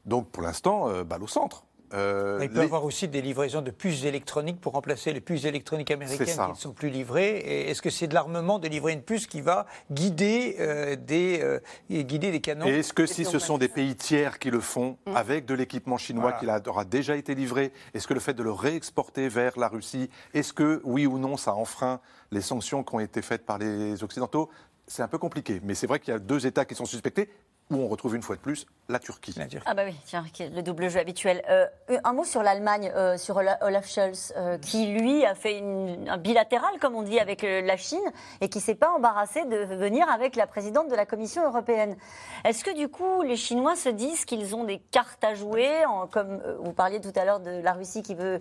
[0.05, 1.65] Donc pour l'instant, euh, balle au centre.
[1.95, 5.45] Euh, il peut y avoir aussi des livraisons de puces électroniques pour remplacer les puces
[5.45, 7.39] électroniques américaines qui ne sont plus livrées.
[7.71, 11.61] Est-ce que c'est de l'armement de livrer une puce qui va guider, euh, des, euh,
[11.91, 14.99] guider des canons Et est-ce que si ce sont des pays tiers qui le font,
[15.07, 15.17] mm.
[15.17, 18.53] avec de l'équipement chinois qui aura déjà été livré, est-ce que le fait de le
[18.53, 23.01] réexporter vers la Russie, est-ce que oui ou non ça enfreint les sanctions qui ont
[23.01, 24.51] été faites par les Occidentaux?
[24.87, 27.29] C'est un peu compliqué, mais c'est vrai qu'il y a deux États qui sont suspectés
[27.71, 29.35] où on retrouve une fois de plus la Turquie.
[29.67, 31.43] Ah bah oui, tiens, le double jeu habituel.
[31.51, 31.67] Euh,
[32.03, 35.63] un mot sur l'Allemagne, euh, sur Olaf Scholz, euh, qui lui a fait
[36.09, 37.99] un bilatéral, comme on dit, avec la Chine,
[38.41, 41.97] et qui s'est pas embarrassé de venir avec la présidente de la Commission européenne.
[42.45, 46.41] Est-ce que du coup, les Chinois se disent qu'ils ont des cartes à jouer, comme
[46.61, 48.41] vous parliez tout à l'heure de la Russie qui veut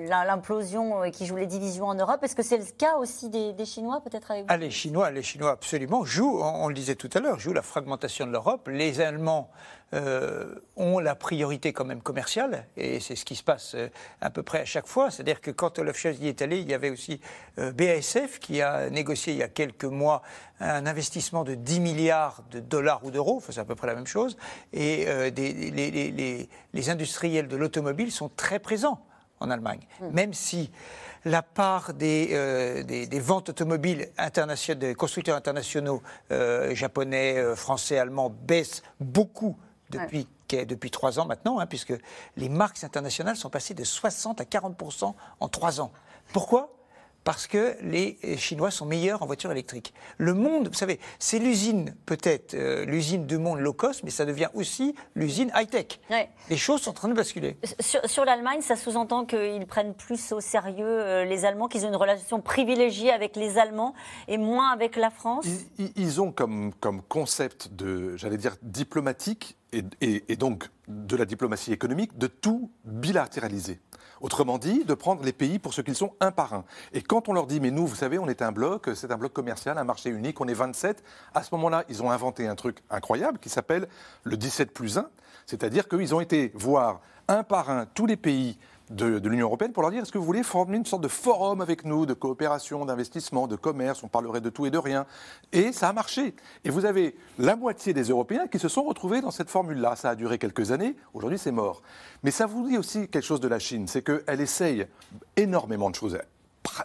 [0.00, 2.24] l'implosion et qui joue les divisions en Europe.
[2.24, 4.48] Est-ce que c'est le cas aussi des, Chinois, peut-être avec vous?
[4.50, 7.62] Ah, Les Chinois, les Chinois absolument jouent, on le disait tout à l'heure, jouent la
[7.62, 9.50] fragmentation de l'Europe les Allemands
[9.94, 13.88] euh, ont la priorité quand même commerciale, et c'est ce qui se passe euh,
[14.20, 15.12] à peu près à chaque fois.
[15.12, 17.20] C'est-à-dire que quand Olaf Scholz y est allé, il y avait aussi
[17.60, 20.22] euh, BASF qui a négocié il y a quelques mois
[20.58, 24.08] un investissement de 10 milliards de dollars ou d'euros, c'est à peu près la même
[24.08, 24.36] chose,
[24.72, 29.06] et les, industriels de l'automobile sont très présents
[29.38, 29.86] en Allemagne.
[30.00, 30.10] Hmm.
[30.12, 30.72] Même si
[31.26, 37.98] la part des, euh, des, ventes automobiles internationales, des constructeurs internationaux euh, japonais, euh, français,
[37.98, 39.56] allemands baisse beaucoup
[39.90, 41.94] depuis, depuis trois ans maintenant, hein, puisque
[42.36, 45.90] les marques internationales sont passées de 60 à 40% en trois ans.
[46.32, 46.75] Pourquoi?
[47.26, 49.92] Parce que les Chinois sont meilleurs en voitures électriques.
[50.16, 54.24] Le monde, vous savez, c'est l'usine, peut-être, euh, l'usine du monde low cost, mais ça
[54.24, 55.98] devient aussi l'usine high-tech.
[56.48, 57.56] Les choses sont en train de basculer.
[57.80, 61.96] Sur, l'Allemagne, ça sous-entend qu'ils prennent plus au sérieux euh, les Allemands, qu'ils ont une
[61.96, 63.94] relation privilégiée avec les Allemands
[64.28, 65.46] et moins avec la France?
[65.96, 71.72] Ils, ont comme, comme concept de, j'allais dire, diplomatique et, et donc de la diplomatie
[71.72, 73.80] économique, de tout bilatéraliser.
[74.20, 76.64] Autrement dit, de prendre les pays pour ce qu'ils sont un par un.
[76.92, 79.16] Et quand on leur dit, mais nous, vous savez, on est un bloc, c'est un
[79.16, 81.02] bloc commercial, un marché unique, on est 27,
[81.34, 83.88] à ce moment-là, ils ont inventé un truc incroyable qui s'appelle
[84.24, 85.08] le 17 plus 1,
[85.46, 88.58] c'est-à-dire qu'ils ont été voir un par un tous les pays
[88.90, 91.60] de, l'Union européenne pour leur dire est-ce que vous voulez former une sorte de forum
[91.60, 95.06] avec nous, de coopération, d'investissement, de commerce, on parlerait de tout et de rien.
[95.52, 96.34] Et ça a marché.
[96.64, 99.96] Et vous avez la moitié des Européens qui se sont retrouvés dans cette formule-là.
[99.96, 101.82] Ça a duré quelques années, aujourd'hui c'est mort.
[102.22, 104.86] Mais ça vous dit aussi quelque chose de la Chine, c'est qu'elle essaye
[105.36, 106.18] énormément de choses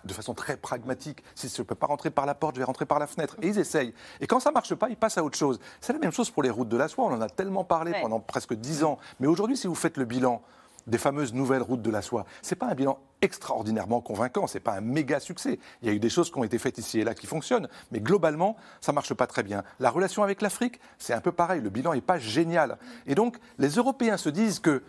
[0.04, 1.24] de façon très pragmatique.
[1.36, 3.36] Si je ne peux pas rentrer par la porte, je vais rentrer par la fenêtre.
[3.42, 3.94] Et ils essayent.
[4.20, 5.60] Et quand ça ne marche pas, ils passent à autre chose.
[5.80, 7.06] C'est la même chose pour les routes de la soie.
[7.06, 9.00] On en a tellement parlé pendant presque dix ans.
[9.20, 10.42] Mais aujourd'hui, si vous faites le bilan
[10.88, 12.26] des fameuses nouvelles routes de la soie.
[12.42, 15.60] Ce n'est pas un bilan extraordinairement convaincant, ce n'est pas un méga succès.
[15.82, 17.68] Il y a eu des choses qui ont été faites ici et là qui fonctionnent,
[17.92, 19.64] mais globalement, ça ne marche pas très bien.
[19.80, 22.78] La relation avec l'Afrique, c'est un peu pareil, le bilan n'est pas génial.
[23.06, 24.84] Et donc, les Européens se disent que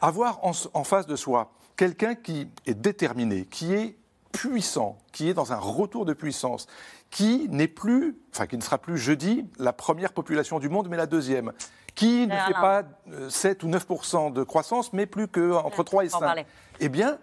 [0.00, 3.96] avoir en, face de soi quelqu'un qui est déterminé, qui est
[4.32, 6.66] puissant, qui est dans un retour de puissance,
[7.10, 10.96] qui n'est plus, enfin qui ne sera plus jeudi la première population du monde, mais
[10.96, 11.52] la deuxième,
[11.96, 12.84] qui ne fait pas
[13.28, 16.46] 7 euh, ou 9% de croissance, mais plus qu'entre 3 et 5.
[16.78, 17.18] Eh bien,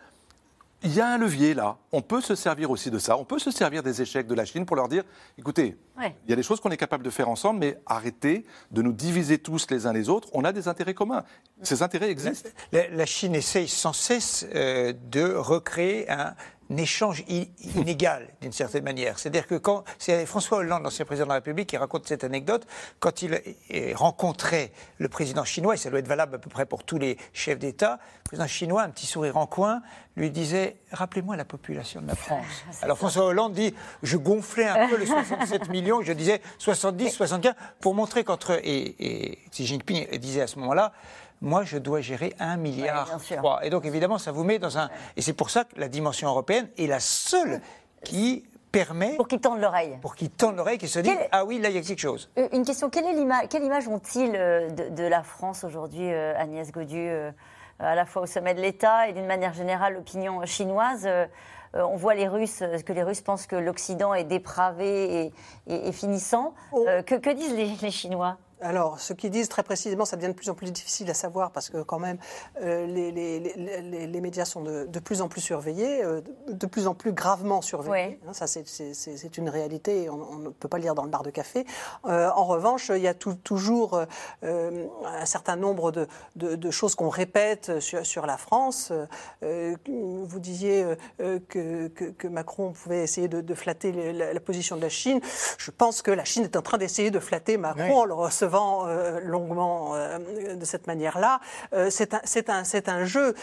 [0.83, 1.77] il y a un levier là.
[1.91, 3.17] On peut se servir aussi de ça.
[3.17, 5.03] On peut se servir des échecs de la Chine pour leur dire
[5.37, 8.81] écoutez, il y a des choses qu'on est capable de faire ensemble, mais arrêtez de
[8.81, 10.27] nous diviser tous les uns les autres.
[10.33, 11.23] On a des intérêts communs.
[11.61, 12.49] Ces intérêts existent.
[12.71, 16.33] La, Chine essaye sans cesse euh, de recréer un,
[16.77, 19.19] échange inégal, d'une certaine manière.
[19.19, 22.65] C'est-à-dire que quand c'est François Hollande, l'ancien président de la République, qui raconte cette anecdote,
[22.99, 23.41] quand il
[23.95, 27.17] rencontrait le président chinois, et ça doit être valable à peu près pour tous les
[27.33, 29.81] chefs d'État, le président chinois, un petit sourire en coin,
[30.15, 32.45] lui disait Rappelez-moi la population de la France.
[32.81, 37.53] Alors François Hollande dit Je gonflais un peu les 67 millions, je disais 70, 75,
[37.79, 38.59] pour montrer qu'entre.
[38.63, 40.93] Et, et Xi Jinping disait à ce moment-là
[41.43, 43.19] moi, je dois gérer un milliard.
[43.61, 44.89] et donc, évidemment, ça vous met dans un.
[45.17, 47.59] Et c'est pour ça que la dimension européenne est la seule
[48.03, 49.17] qui permet.
[49.17, 49.97] Pour qu'ils tendent l'oreille.
[50.01, 52.29] Pour qu'ils tendent l'oreille, qu'ils se disent Ah oui, là, il y a quelque chose.
[52.37, 56.33] Euh, une question quelle, est l'image, quelle image ont-ils euh, de, la France aujourd'hui, euh,
[56.37, 57.33] Agnès Gaudieu,
[57.79, 61.07] à la fois au sommet de l'État et d'une manière générale, l'opinion chinoise
[61.75, 65.33] on voit les Russes, que les Russes pensent que l'Occident est dépravé
[65.65, 66.53] et, finissant.
[66.71, 66.85] Oh.
[67.03, 68.37] que, disent les Chinois?
[68.63, 71.51] Alors, ce qu'ils disent très précisément, ça devient de plus en plus difficile à savoir
[71.51, 72.17] parce que quand même,
[72.61, 77.11] euh, les, les, médias sont de, plus en plus surveillés, euh, de plus en plus
[77.11, 78.19] gravement surveillés.
[78.27, 81.29] Hein, ça, c'est une réalité, on, ne peut pas le lire dans le bar de
[81.29, 81.65] café.
[82.05, 84.01] Euh, en revanche, il y a toujours
[84.41, 88.93] un certain nombre de, choses qu'on répète sur, la France.
[89.41, 90.85] vous disiez
[91.17, 95.19] que, Macron pouvait essayer de, flatter la, position de la Chine.
[95.57, 98.52] Je pense que la Chine est en train d'essayer de flatter Macron en le recevant
[98.55, 101.39] euh, longuement euh, de cette manière-là.
[101.73, 103.35] Euh, c'est un, un, un, jeu.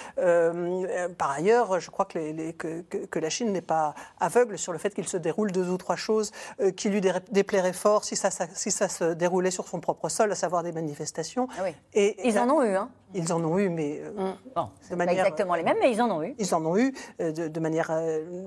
[1.18, 4.78] par ailleurs, je crois que, les, que, que, la Chine n'est pas aveugle sur le
[4.78, 6.32] fait qu'il se déroule deux ou trois choses
[6.76, 10.34] qui lui déplairaient fort si ça, si ça se déroulait sur son propre sol, à
[10.34, 11.48] savoir des manifestations.
[11.58, 14.32] Ah Et, ils en ont eu, hein Ils en ont eu, mais mm.
[14.54, 16.34] bon, de manière, pas exactement les mêmes, mais ils en ont eu.
[16.38, 17.90] Ils en ont eu de, de manière,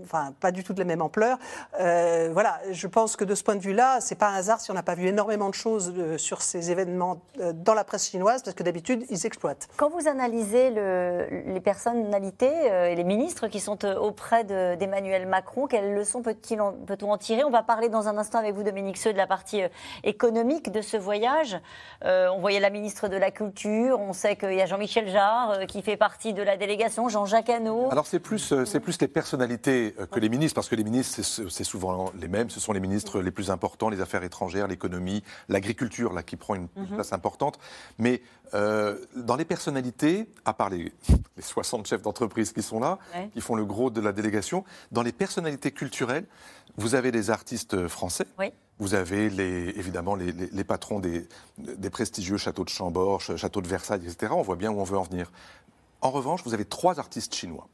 [0.03, 1.37] enfin, pas du tout de la même ampleur.
[1.77, 4.75] voilà, je pense que de ce point de vue-là, c'est pas un hasard si on
[4.75, 8.55] n'a pas vu énormément de choses sur ces événements euh, dans la presse chinoise, parce
[8.55, 9.67] que d'habitude, ils exploitent.
[9.77, 15.27] Quand vous analysez le, les personnalités euh, et les ministres qui sont euh, auprès d'Emmanuel
[15.27, 17.43] Macron, quelles leçons peut-on peut en tirer?
[17.43, 19.61] On va parler dans un instant avec vous, Dominique Seux, de la partie
[20.03, 21.57] économique de ce voyage.
[22.03, 25.81] on voyait la ministre de la Culture, on sait qu'il y a Jean-Michel Jarre qui
[25.81, 27.89] fait partie de la délégation, Jean-Jacques Hano.
[27.91, 31.63] Alors c'est plus, c'est plus les personnalités que les ministres, parce que les ministres, c'est
[31.63, 36.13] souvent les mêmes, ce sont les ministres les plus importants, les affaires étrangères, l'économie, l'agriculture,
[36.13, 36.87] là, qui prend une, mhm.
[36.95, 37.59] place importante.
[37.99, 38.21] Mais
[38.55, 40.91] euh, dans les personnalités, à part les,
[41.39, 42.97] 60 chefs d'entreprise qui sont là,
[43.33, 46.25] qui font le gros de la délégation, dans les personnalités culturelles,
[46.77, 48.25] vous avez des artistes français.
[48.79, 51.27] Vous avez les, évidemment les, les, patrons des,
[51.59, 54.33] des, prestigieux châteaux de Chambord, châteaux de Versailles, etc.
[54.35, 55.31] On voit bien où on veut en venir.
[56.01, 57.67] En revanche, vous avez trois artistes chinois.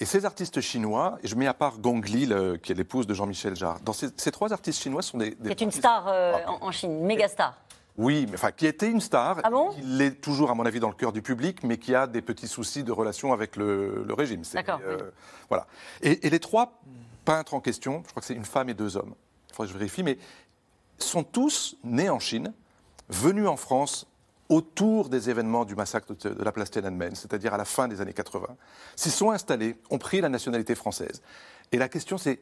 [0.00, 2.28] Et ces artistes chinois, et je mets à part Gong Li,
[2.62, 5.36] qui est l'épouse de Jean-Michel Jarre, dans ces, trois artistes chinois sont des.
[5.44, 7.56] C'est une star euh, en, Chine, une méga star.
[7.96, 10.80] Oui, mais enfin, qui était une star, ah bon qui l'est toujours, à mon avis,
[10.80, 14.04] dans le cœur du public, mais qui a des petits soucis de relation avec le,
[14.10, 14.42] régime.
[14.52, 14.80] D'accord.
[14.84, 15.12] Euh,
[15.48, 15.66] voilà.
[16.02, 16.80] Et, les trois
[17.24, 19.14] peintres en question, je crois que c'est une femme et deux hommes,
[19.48, 20.18] il faudrait que je vérifie, mais
[20.98, 22.52] sont tous nés en Chine,
[23.08, 24.08] venus en France
[24.48, 28.12] autour des événements du massacre de la place Tiananmen, c'est-à-dire à la fin des années
[28.12, 28.48] 80,
[28.96, 31.22] s'y sont installés, ont pris la nationalité française.
[31.72, 32.40] Et la question, c'est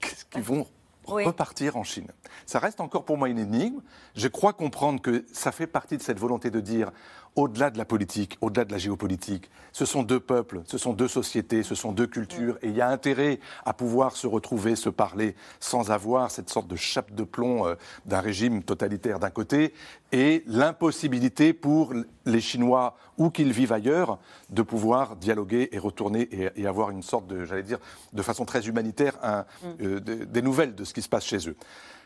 [0.00, 0.66] qu'est-ce qu'ils vont
[1.04, 2.08] repartir en Chine?
[2.46, 3.80] Ça reste encore pour moi une énigme.
[4.16, 6.90] Je crois comprendre que ça fait partie de cette volonté de dire,
[7.36, 11.06] au-delà de la politique, au-delà de la géopolitique, ce sont deux peuples, ce sont deux
[11.06, 14.88] sociétés, ce sont deux cultures, et il y a intérêt à pouvoir se retrouver, se
[14.88, 17.74] parler, sans avoir cette sorte de chape de plomb euh,
[18.06, 19.74] d'un régime totalitaire d'un côté,
[20.16, 21.92] et l'impossibilité pour
[22.24, 26.26] les Chinois, où qu'ils vivent ailleurs, de pouvoir dialoguer et retourner
[26.56, 27.78] et, avoir une sorte de, j'allais dire,
[28.14, 29.66] de façon très humanitaire, mm.
[29.82, 31.56] euh, des nouvelles de ce qui se passe chez eux.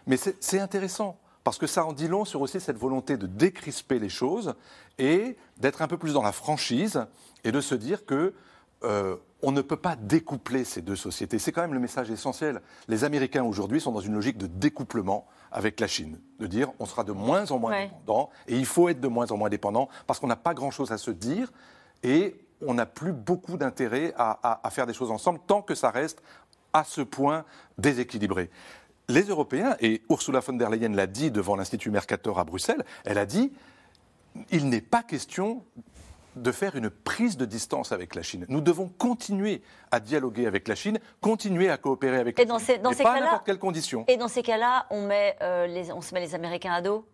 [0.09, 4.01] Mais c'est intéressant parce que ça en dit long sur aussi cette volonté de décrisper
[4.01, 4.55] les choses
[4.99, 7.07] et d'être un peu plus dans la franchise
[7.45, 8.35] et de se dire que
[8.83, 11.39] euh, on ne peut pas découpler ces deux sociétés.
[11.39, 12.61] C'est quand même le message essentiel.
[12.89, 16.87] Les Américains aujourd'hui sont dans une logique de découplement avec la Chine, de dire on
[16.87, 19.89] sera de moins en moins dépendant et il faut être de moins en moins dépendant
[20.07, 21.53] parce qu'on n'a pas grand-chose à se dire
[22.03, 22.37] et
[22.67, 26.23] on n'a plus beaucoup d'intérêt à, à faire des choses ensemble tant que ça reste
[26.73, 27.45] à ce point
[27.79, 28.51] déséquilibré.
[29.09, 33.19] Les Européens, et Ursula von der Leyen l'a dit devant l'Institut Mercator à Bruxelles, elle
[33.19, 33.53] a dit
[34.51, 35.65] il n'est pas question
[36.37, 38.47] de faire une prise de distance avec la Chine.
[38.49, 42.91] Nous devons continuer à dialoguer avec la Chine, continuer à coopérer avec la Chine, dans
[42.91, 44.05] mais pas à n'importe quelles conditions.
[44.09, 47.05] Et dans ces cas-là, on, met, euh, on se met les Américains à dos?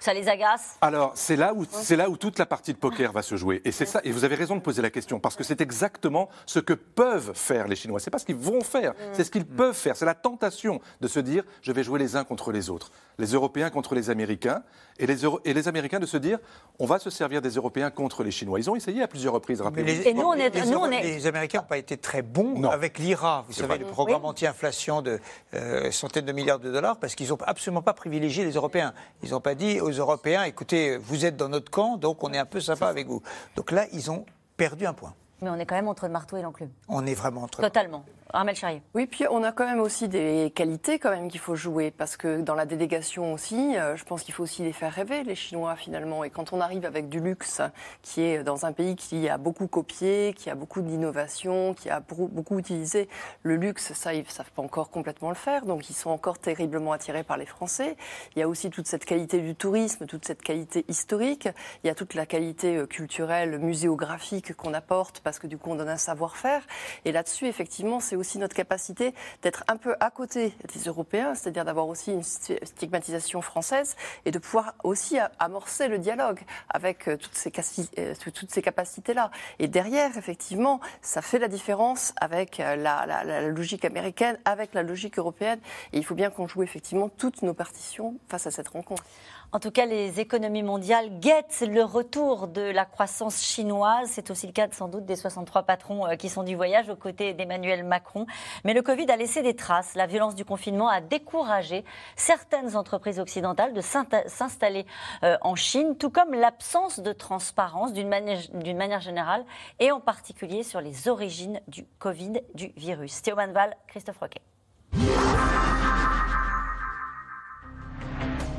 [0.00, 3.12] Ça les agace Alors, c'est là, où, c'est là où toute la partie de poker
[3.12, 3.60] va se jouer.
[3.64, 6.28] Et c'est ça, et vous avez raison de poser la question, parce que c'est exactement
[6.46, 8.00] ce que peuvent faire les Chinois.
[8.00, 9.96] C'est pas ce qu'ils vont faire, c'est ce qu'ils peuvent faire.
[9.96, 12.90] C'est la tentation de se dire, je vais jouer les uns contre les autres.
[13.18, 14.62] Les Européens contre les Américains,
[14.98, 16.38] et les, et les Américains de se dire,
[16.78, 18.58] on va se servir des Européens contre les Chinois.
[18.58, 20.08] Ils ont essayé à plusieurs reprises, rappelez-vous.
[20.08, 21.02] Et nous, on est, les, on est...
[21.02, 23.44] les Américains n'ont pas été très bons avec l'IRA.
[23.46, 25.20] Vous savez, le programme anti-inflation de
[25.54, 28.94] euh, centaines de milliards de dollars, parce qu'ils n'ont absolument pas privilégié les Européens.
[29.22, 32.38] Ils n'ont pas dit aux Européens, écoutez, vous êtes dans notre camp, donc on est
[32.38, 33.22] un peu sympa avec vous.
[33.56, 34.24] Donc là, ils ont
[34.56, 35.14] perdu un point.
[35.42, 36.70] Mais on est quand même entre le marteau et l'enclume.
[36.88, 37.60] On est vraiment entre.
[37.60, 38.04] Totalement.
[38.32, 38.82] Armel Charrier.
[38.94, 42.16] Oui, puis on a quand même aussi des qualités quand même qu'il faut jouer parce
[42.16, 45.34] que dans la délégation aussi, euh, je pense qu'il faut aussi les faire rêver les
[45.34, 46.24] Chinois finalement.
[46.24, 47.60] Et quand on arrive avec du luxe,
[48.02, 52.00] qui est dans un pays qui a beaucoup copié, qui a beaucoup d'innovation, qui a
[52.00, 53.08] beaucoup utilisé
[53.42, 56.92] le luxe, ça ils savent pas encore complètement le faire, donc ils sont encore terriblement
[56.92, 57.96] attirés par les Français.
[58.36, 61.48] Il y a aussi toute cette qualité du tourisme, toute cette qualité historique.
[61.84, 65.70] Il y a toute la qualité euh, culturelle, muséographique qu'on apporte parce que du coup
[65.70, 66.62] on donne un savoir-faire.
[67.04, 71.64] Et là-dessus effectivement c'est aussi notre capacité d'être un peu à côté des Européens, c'est-à-dire
[71.64, 77.34] d'avoir aussi une stigmatisation française et de pouvoir aussi amorcer le dialogue avec euh, toutes
[77.34, 77.52] ces,
[77.98, 79.30] euh, toutes ces capacités-là.
[79.58, 85.18] Et derrière, effectivement, ça fait la différence avec euh, la, logique américaine, avec la logique
[85.18, 85.60] européenne.
[85.92, 89.04] Et il faut bien qu'on joue effectivement toutes nos partitions face à cette rencontre.
[89.52, 94.08] En tout cas, les économies mondiales guettent le retour de la croissance chinoise.
[94.12, 96.94] C'est aussi le cas sans doute des 63 patrons euh, qui sont du voyage aux
[96.94, 98.26] côtés d'Emmanuel Macron.
[98.64, 99.96] Mais le Covid a laissé des traces.
[99.96, 101.84] La violence du confinement a découragé
[102.14, 104.86] certaines entreprises occidentales de s'installer
[105.24, 109.44] euh, en Chine, tout comme l'absence de transparence d'une manière, générale
[109.80, 113.20] et en particulier sur les origines du Covid, du virus.
[113.22, 114.42] Théo Manval, Christophe Roquet.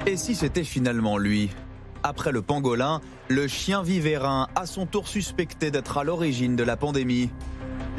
[0.08, 1.52] Et si c'était finalement lui
[2.02, 6.76] Après le pangolin, le chien vivérin, a son tour suspecté d'être à l'origine de la
[6.76, 7.30] pandémie.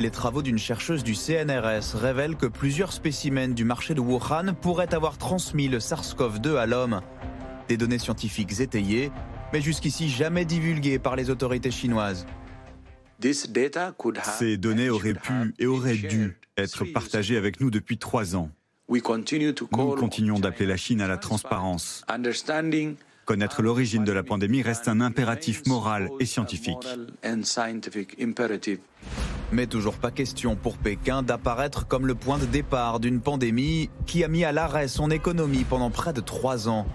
[0.01, 4.93] Les travaux d'une chercheuse du CNRS révèlent que plusieurs spécimens du marché de Wuhan pourraient
[4.93, 7.03] avoir transmis le SARS-CoV-2 à l'homme.
[7.69, 9.13] Des données scientifiques étayées,
[9.53, 12.27] mais jusqu'ici jamais divulguées par les autorités chinoises.
[13.21, 18.51] Ces données auraient pu et auraient dû être partagées avec nous depuis trois ans.
[18.89, 19.01] Nous
[19.97, 22.05] continuons d'appeler la Chine à la transparence.
[23.25, 26.87] Connaître l'origine de la pandémie reste un impératif moral et scientifique.
[29.53, 34.25] Mais toujours pas question pour Pékin d'apparaître comme le point de départ d'une pandémie qui
[34.25, 36.87] a mis à l'arrêt son économie pendant près de trois ans.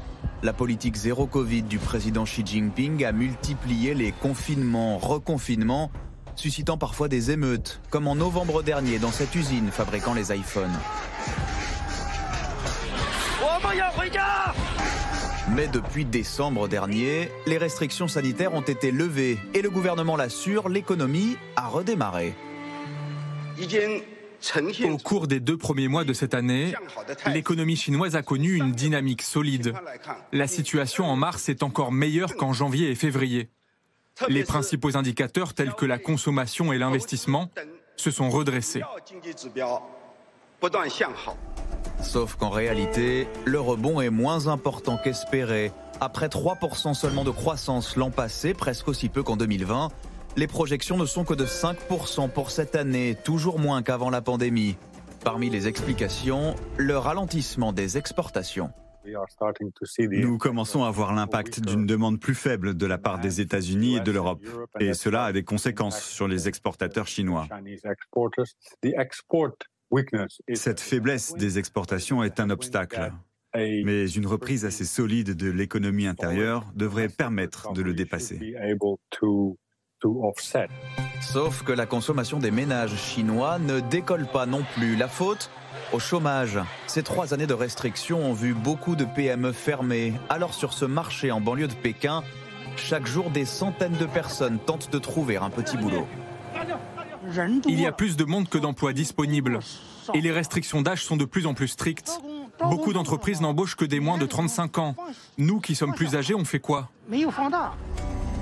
[0.44, 5.92] La politique zéro Covid du président Xi Jinping a multiplié les confinements, reconfinements,
[6.36, 10.78] suscitant parfois des émeutes, comme en novembre dernier dans cette usine fabriquant les iPhones.
[15.56, 21.38] Mais depuis décembre dernier, les restrictions sanitaires ont été levées et le gouvernement l'assure, l'économie
[21.56, 22.36] a redémarré.
[24.90, 26.74] Au cours des deux premiers mois de cette année,
[27.34, 29.74] l'économie chinoise a connu une dynamique solide.
[30.32, 33.50] La situation en mars est encore meilleure qu'en janvier et février.
[34.30, 37.50] Les principaux indicateurs tels que la consommation et l'investissement
[37.96, 38.82] se sont redressés.
[42.02, 45.72] Sauf qu'en réalité, le rebond est moins important qu'espéré.
[46.00, 49.90] Après 3% seulement de croissance l'an passé, presque aussi peu qu'en 2020,
[50.36, 54.78] les projections ne sont que de 5% pour cette année, toujours moins qu'avant la pandémie.
[55.24, 58.72] Parmi les explications, le ralentissement des exportations.
[60.00, 64.00] Nous commençons à voir l'impact d'une demande plus faible de la part des États-Unis et
[64.02, 64.46] de l'Europe,
[64.80, 67.48] et cela a des conséquences sur les exportateurs chinois.
[70.54, 73.12] Cette faiblesse des exportations est un obstacle,
[73.56, 78.56] mais une reprise assez solide de l'économie intérieure devrait permettre de le dépasser.
[81.22, 84.96] Sauf que la consommation des ménages chinois ne décolle pas non plus.
[84.96, 85.50] La faute
[85.94, 86.60] au chômage.
[86.86, 90.14] Ces trois années de restrictions ont vu beaucoup de PME fermer.
[90.30, 92.24] Alors sur ce marché en banlieue de Pékin,
[92.76, 96.08] chaque jour des centaines de personnes tentent de trouver un petit boulot.
[97.68, 99.60] Il y a plus de monde que d'emplois disponibles.
[100.14, 102.22] Et les restrictions d'âge sont de plus en plus strictes.
[102.62, 104.96] Beaucoup d'entreprises n'embauchent que des moins de 35 ans.
[105.38, 106.90] Nous qui sommes plus âgés, on fait quoi?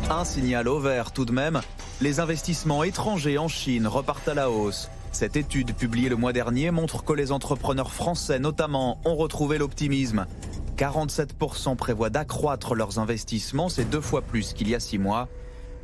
[0.10, 1.62] Un signal au vert tout de même,
[2.00, 4.90] les investissements étrangers en Chine repartent à la hausse.
[5.12, 10.26] Cette étude publiée le mois dernier montre que les entrepreneurs français notamment ont retrouvé l'optimisme.
[10.78, 15.30] 47% prévoient d'accroître leurs investissements, c'est deux fois plus qu'il y a six mois,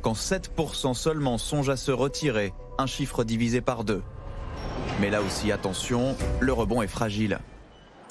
[0.02, 4.02] quand 7% seulement songent à se retirer, un chiffre divisé par deux.
[5.00, 7.38] Mais là aussi, attention, le rebond est fragile.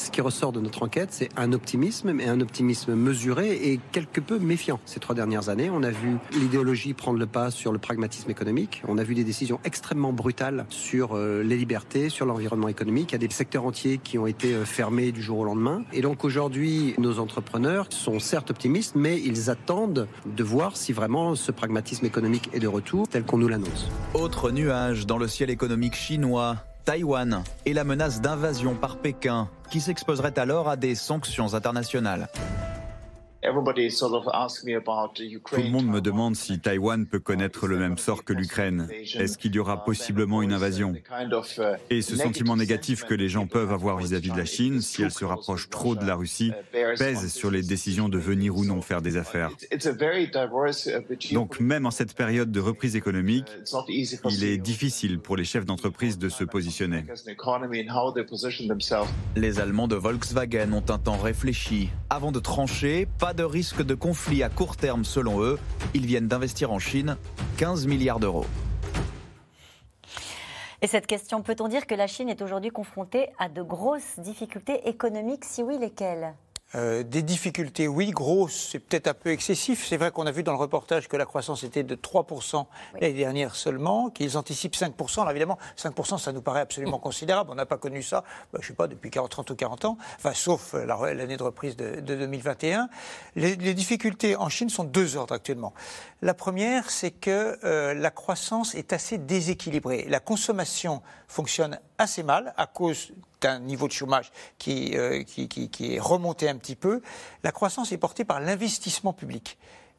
[0.01, 4.19] Ce qui ressort de notre enquête, c'est un optimisme, mais un optimisme mesuré et quelque
[4.19, 4.79] peu méfiant.
[4.85, 8.81] Ces trois dernières années, on a vu l'idéologie prendre le pas sur le pragmatisme économique.
[8.87, 13.11] On a vu des décisions extrêmement brutales sur euh, les libertés, sur l'environnement économique.
[13.11, 15.83] Il y a des secteurs entiers qui ont été euh, fermés du jour au lendemain.
[15.93, 21.35] Et donc aujourd'hui, nos entrepreneurs sont certes optimistes, mais ils attendent de voir si vraiment
[21.35, 23.87] ce pragmatisme économique est de retour tel qu'on nous l'annonce.
[24.15, 26.57] Autre nuage dans le ciel économique chinois.
[26.85, 32.27] Taïwan et la menace d'invasion par Pékin, qui s'exposerait alors à des sanctions internationales.
[33.43, 33.49] Tout
[35.61, 38.87] le monde me demande si Taïwan peut connaître le même sort que l'Ukraine.
[38.91, 40.93] Est-ce qu'il y aura possiblement une invasion
[41.89, 45.11] Et ce sentiment négatif que les gens peuvent avoir vis-à-vis de la Chine, si elle
[45.11, 49.01] se rapproche trop de la Russie, pèse sur les décisions de venir ou non faire
[49.01, 49.51] des affaires.
[51.31, 53.47] Donc même en cette période de reprise économique,
[54.29, 57.05] il est difficile pour les chefs d'entreprise de se positionner.
[59.35, 63.07] Les Allemands de Volkswagen ont un temps réfléchi avant de trancher.
[63.19, 65.59] Pas de risque de conflit à court terme selon eux.
[65.93, 67.17] Ils viennent d'investir en Chine
[67.57, 68.45] 15 milliards d'euros.
[70.81, 74.89] Et cette question, peut-on dire que la Chine est aujourd'hui confrontée à de grosses difficultés
[74.89, 75.45] économiques?
[75.45, 76.33] Si oui, lesquelles?
[76.75, 79.85] Euh, des difficultés, oui, grosses, c'est peut-être un peu excessif.
[79.85, 82.65] C'est vrai qu'on a vu dans le reportage que la croissance était de 3%
[82.99, 85.21] l'année dernière seulement, qu'ils anticipent 5%.
[85.21, 87.49] Alors évidemment, 5%, ça nous paraît absolument considérable.
[87.51, 89.85] On n'a pas connu ça, bah, je ne sais pas, depuis 40, 30 ou 40
[89.85, 92.87] ans, enfin, sauf euh, l'année de reprise de, 2021.
[93.35, 95.73] Les, difficultés en Chine sont deux ordres actuellement.
[96.21, 100.05] La première, c'est que euh, la croissance est assez déséquilibrée.
[100.09, 103.11] La consommation fonctionne assez mal à cause
[103.41, 104.31] d'un niveau de chômage
[104.67, 107.01] euh, qui, qui, est remonté un petit peu.
[107.43, 109.57] La croissance est portée par l'investissement public.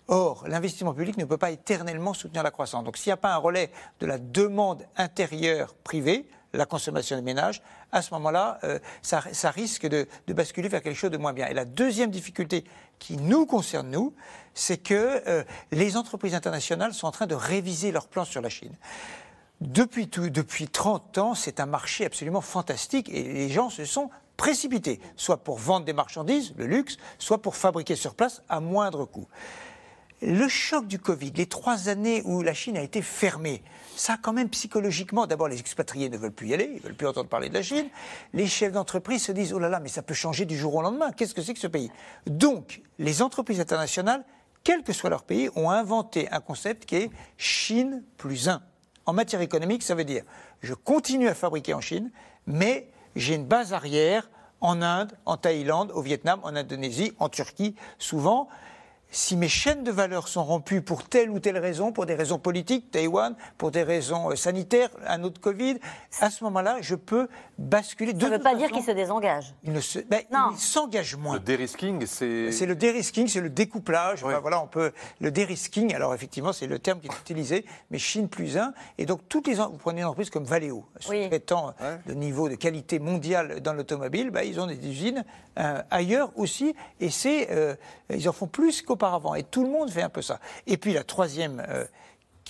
[0.08, 2.84] Or, l'investissement public ne peut pas éternellement soutenir la croissance.
[2.84, 3.70] Donc, s'il n'y a pas un relais
[4.00, 7.62] de la demande intérieure privée, la consommation des ménages,
[7.92, 11.46] à ce moment-là, euh, ça, risque de, basculer vers quelque chose de moins bien.
[11.46, 12.64] Et la deuxième difficulté
[12.98, 14.14] qui nous concerne, nous,
[14.54, 18.48] c'est que euh, les entreprises internationales sont en train de réviser leurs plans sur la
[18.48, 18.74] Chine.
[19.62, 24.10] Depuis, tout, depuis 30 ans, c'est un marché absolument fantastique et les gens se sont
[24.36, 29.04] précipités, soit pour vendre des marchandises, le luxe, soit pour fabriquer sur place à moindre
[29.04, 29.28] coût.
[30.20, 33.62] Le choc du Covid, les trois années où la Chine a été fermée,
[33.94, 36.96] ça quand même psychologiquement, d'abord les expatriés ne veulent plus y aller, ils ne veulent
[36.96, 37.86] plus entendre parler de la Chine,
[38.32, 40.82] les chefs d'entreprise se disent, oh là là, mais ça peut changer du jour au
[40.82, 41.92] lendemain, qu'est-ce que c'est que ce pays?
[42.26, 44.24] Donc, les entreprises internationales,
[44.64, 48.60] quel que soit leur pays, ont inventé un concept qui est Chine plus un
[49.06, 50.24] en matière économique, ça veut dire
[50.62, 52.10] je continue à fabriquer en Chine,
[52.46, 54.30] mais j'ai une base arrière
[54.60, 58.48] en Inde, en Thaïlande, au Vietnam, en Indonésie, en Turquie, souvent.
[59.12, 62.38] Si mes chaînes de valeur sont rompues pour telle ou telle raison, pour des raisons
[62.38, 65.78] politiques, Taïwan, pour des raisons euh, sanitaires, un autre Covid,
[66.20, 68.12] à ce moment-là, je peux basculer.
[68.18, 69.54] Ça ne veut pas dire qu'il se désengage.
[69.62, 71.34] Il ne se, ben, il s'engage moins.
[71.34, 72.50] Le dérisking, c'est.
[72.50, 74.22] C'est le dérisking, c'est le découplage.
[74.22, 75.94] voilà, on peut le dérisking.
[75.94, 78.72] Alors effectivement, c'est le terme qui est utilisé, mais Chine plus un.
[78.98, 81.74] Et donc toutes les vous prenez une entreprise comme Valeo, étant
[82.06, 85.24] de niveau de qualité mondiale dans l'automobile, ben, ils ont des usines
[85.58, 87.74] euh, ailleurs aussi, et c'est euh,
[88.08, 88.96] ils en font plus qu'au
[89.36, 90.38] et tout le monde fait un peu ça.
[90.66, 91.84] Et puis la troisième euh,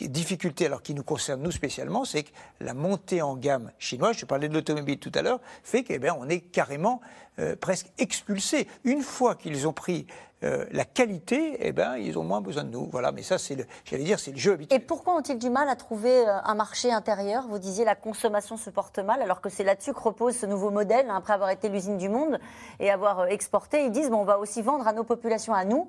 [0.01, 2.31] difficulté, alors qui nous concerne nous spécialement, c'est que
[2.61, 6.35] la montée en gamme chinoise, je parlais de l'automobile tout à l'heure, fait qu'on eh
[6.35, 7.01] est carrément
[7.39, 8.69] euh, presque expulsés.
[8.85, 10.07] Une fois qu'ils ont pris
[10.45, 12.89] euh, la qualité, eh ben, ils ont moins besoin de nous.
[12.91, 14.81] Voilà, mais ça, c'est le, j'allais dire, c'est le jeu habituel.
[14.81, 17.47] Et pourquoi ont-ils du mal à trouver euh, un marché intérieur?
[17.49, 20.71] Vous disiez la consommation se porte mal, alors que c'est là-dessus que repose ce nouveau
[20.71, 22.41] modèle, hein, après avoir été l'usine du monde
[22.81, 23.85] et avoir exporté.
[23.85, 25.89] Ils disent, bon, on va aussi vendre à nos populations, à nous.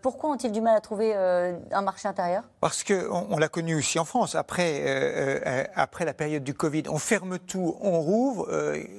[0.00, 2.44] pourquoi ont-ils du mal à trouver un marché intérieur?
[2.60, 4.34] Parce qu'on on, l'a connu aussi en France.
[4.34, 8.48] Après, après la période du Covid, on ferme tout, on rouvre,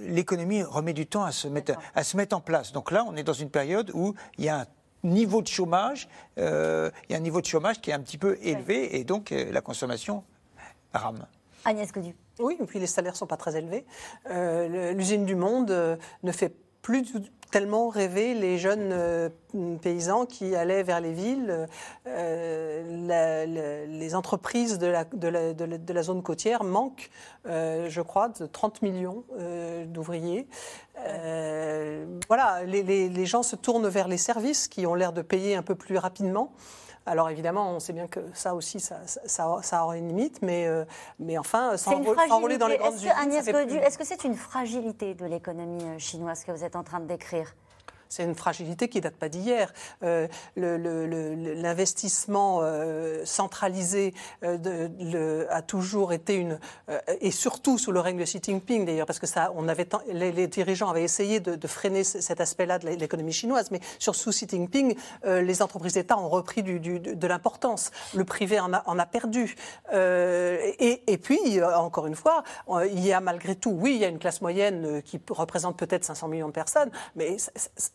[0.01, 1.62] l'économie remet du temps à se mettre
[1.95, 2.71] à se mettre en place.
[2.71, 4.65] Donc là, on est dans une période où il y a un
[5.03, 6.07] niveau de chômage,
[6.37, 9.03] euh, il y a un niveau de chômage qui est un petit peu élevé et
[9.03, 10.23] donc euh, la consommation
[10.93, 11.25] rame.
[11.65, 12.15] Agnès Godu.
[12.39, 13.85] Oui, et puis les salaires ne sont pas très élevés.
[14.29, 16.53] Euh, L'usine du Monde ne fait
[16.83, 17.13] plus
[17.49, 19.29] tellement rêver les jeunes euh,
[19.81, 21.67] paysans qui allaient vers les villes.
[22.07, 27.11] Euh, les entreprises de la, zone côtière manquent,
[27.47, 29.23] euh, je crois, de 30 millions
[29.85, 30.47] d'ouvriers.
[32.27, 35.75] voilà, les, gens se tournent vers les services qui ont l'air de payer un peu
[35.75, 36.53] plus rapidement.
[37.05, 40.67] Alors évidemment, on sait bien que ça aussi, ça, ça, ça aura une limite, mais,
[40.67, 40.85] euh,
[41.19, 43.09] mais enfin, s'enrôler dans les grandes usines...
[43.09, 47.05] Est-ce que c'est une fragilité de l'économie euh, chinoise que vous êtes en train de
[47.05, 47.53] décrire?
[48.13, 49.73] C'est une fragilité qui ne date pas d'hier.
[50.03, 56.59] Euh, l'investissement euh, centralisé euh, a toujours été une.
[57.21, 60.47] et surtout sous le règne de Xi Jinping, d'ailleurs, parce que ça, on avait les,
[60.47, 64.95] dirigeants avaient essayé de, freiner cet aspect-là de l'économie chinoise, mais sur sous Xi Jinping,
[65.25, 67.91] les entreprises d'État ont repris de l'importance.
[68.13, 69.55] Le privé en a, en a perdu.
[69.91, 72.43] Et, et, puis, encore une fois,
[72.85, 76.03] il y a malgré tout, oui, il y a une classe moyenne qui représente peut-être
[76.03, 77.37] 500 millions de personnes, mais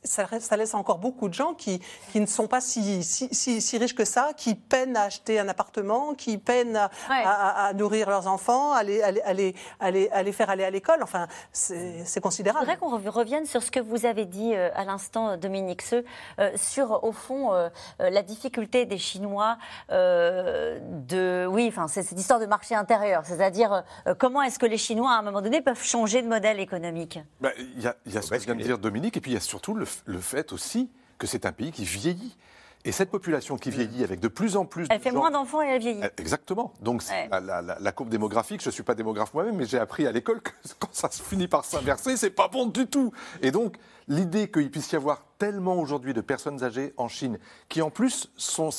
[0.08, 1.80] ça, laisse encore beaucoup de gens qui,
[2.12, 5.48] qui ne sont pas si, si, si, riches que ça, qui peinent à acheter un
[5.48, 10.64] appartement, qui peinent à, nourrir leurs enfants, à les, à les, à les, faire aller
[10.64, 11.02] à l'école.
[11.02, 12.66] Enfin, c'est considérable.
[12.66, 16.04] Je voudrais qu'on revienne sur ce que vous avez dit euh, à l'instant, Dominique Seux,
[16.38, 19.58] euh, sur, au fond, euh, la difficulté des Chinois
[19.90, 21.46] de.
[21.46, 23.24] Oui, enfin, c'est cette histoire de marché intérieur.
[23.24, 23.84] C'est-à-dire,
[24.18, 27.18] comment est-ce que les Chinois, à un moment donné, peuvent changer de modèle économique?
[27.40, 29.34] Ben, Il y a, y a ce que vient de dire Dominique, et puis il
[29.34, 32.36] y a surtout le, le fait aussi que c'est un pays qui vieillit.
[32.84, 35.66] Et cette population qui vieillit avec de plus en plus elle fait moins d'enfants et
[35.66, 36.00] elle vieillit.
[36.02, 36.72] Eh, exactement.
[36.80, 40.40] Donc la, courbe démographique, je ne suis pas démographe moi-même, mais j'ai appris à l'école
[40.40, 43.12] que quand ça se finit par s'inverser, c'est pas bon du tout.
[43.42, 43.76] Et donc
[44.06, 47.38] l'idée qu'il puisse y avoir tellement aujourd'hui de personnes âgées en Chine,
[47.68, 48.70] qui en plus sont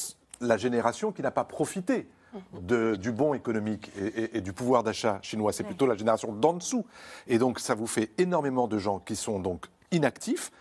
[0.41, 2.07] la génération qui n'a pas profité
[2.61, 6.86] de, du bon économique et, du pouvoir d'achat chinois, c'est plutôt la génération d'en dessous.
[7.28, 10.51] Et donc ça vous fait énormément de gens qui sont donc inactifs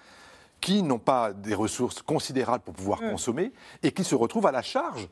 [0.60, 3.10] qui n'ont pas des ressources considérables pour pouvoir mm.
[3.10, 3.52] consommer
[3.82, 5.08] et qui se retrouvent à la charge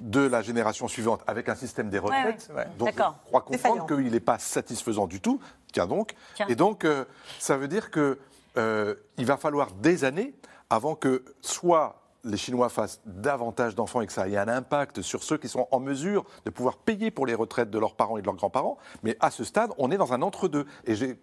[0.00, 4.20] de la génération suivante avec un système des retraites dont je crois comprendre qu'il n'est
[4.20, 5.40] pas satisfaisant du tout.
[5.72, 6.14] Tiens donc.
[6.48, 7.04] Et donc, euh,
[7.38, 8.16] ça veut dire qu'il
[8.58, 10.34] euh, va falloir des années
[10.70, 15.22] avant que soit les Chinois fassent davantage d'enfants et que ça ait un impact sur
[15.22, 18.22] ceux qui sont en mesure de pouvoir payer pour les retraites de leurs parents et
[18.22, 18.78] de leurs grands-parents.
[19.02, 20.66] Mais à ce stade, on est dans un entre-deux.
[20.86, 21.18] Et j'ai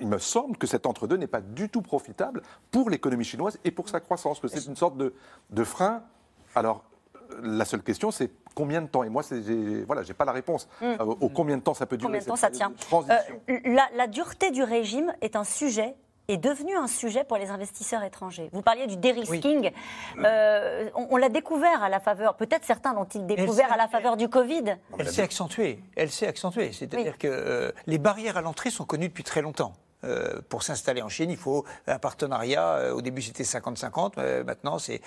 [0.00, 3.70] il me semble que cet entre-deux n'est pas du tout profitable pour l'économie chinoise et
[3.70, 5.14] pour sa croissance, que c'est une sorte de,
[5.50, 6.02] de frein.
[6.54, 6.84] Alors,
[7.42, 9.22] la seule question, c'est combien de temps Et moi,
[9.86, 10.68] voilà, j'ai pas la réponse.
[10.80, 10.84] Mmh.
[10.84, 13.88] Euh, au combien de temps ça peut durer Combien de temps ça tient euh, la,
[13.94, 15.96] la, dureté du régime est un sujet
[16.28, 18.48] est devenu un sujet pour les investisseurs étrangers.
[18.54, 19.70] Vous parliez du dérisking.
[20.18, 24.30] Euh, on, l'a découvert à la faveur, peut-être certains l'ont-ils découvert à la faveur du
[24.30, 24.76] Covid.
[24.98, 25.80] Elle s'est accentuée.
[25.96, 26.72] Elle s'est accentuée.
[26.72, 29.74] C'est-à-dire que les barrières à l'entrée sont connues depuis très longtemps.
[30.04, 32.76] Euh, pour s'installer en Chine, il faut un partenariat.
[32.76, 34.12] Euh, au début, c'était 50-50.
[34.18, 35.00] Euh, maintenant, c'est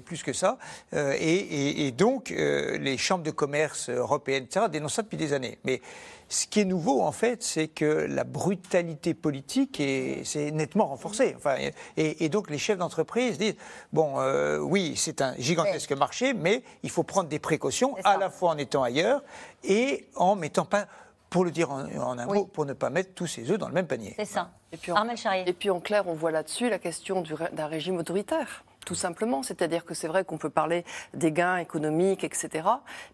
[0.00, 0.58] plus que ça.
[0.92, 5.58] Et, donc, les chambres de commerce européennes, etc., dénoncent ça depuis des années.
[5.64, 5.80] Mais
[6.28, 9.82] ce qui est nouveau, en fait, c'est que la brutalité politique
[10.24, 11.34] s'est nettement renforcée.
[11.36, 11.56] Enfin,
[11.96, 13.56] et, donc, les chefs d'entreprise disent
[13.92, 14.16] bon,
[14.60, 18.58] oui, c'est un gigantesque marché, mais il faut prendre des précautions, à la fois en
[18.58, 19.22] étant ailleurs
[19.64, 20.86] et en mettant pas
[21.30, 23.74] pour le dire en, un mot, pour ne pas mettre tous ses œufs dans le
[23.74, 24.14] même panier.
[24.16, 24.50] C'est ça.
[24.72, 27.22] Et puis, en, et puis en clair, on voit là-dessus la question
[27.52, 28.64] d'un régime autoritaire.
[28.86, 29.42] Tout simplement.
[29.42, 32.66] C'est-à-dire que c'est vrai qu'on peut parler des gains économiques, etc.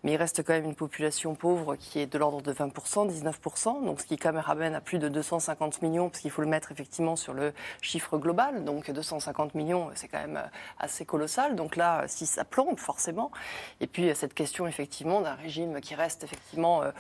[0.05, 3.85] Mais il reste quand même une population pauvre qui est de l'ordre de 20%, 19%,
[3.85, 6.49] donc ce qui quand même ramène à plus de 250 millions, parce qu'il faut le
[6.49, 8.65] mettre effectivement sur le chiffre global.
[8.65, 10.43] Donc 250 millions, c'est quand même
[10.79, 11.57] assez colossal.
[11.57, 13.33] Donc là, si ça plombe, forcément.
[13.81, 16.91] Et puis cette question effectivement d'un régime qui reste effectivement euh,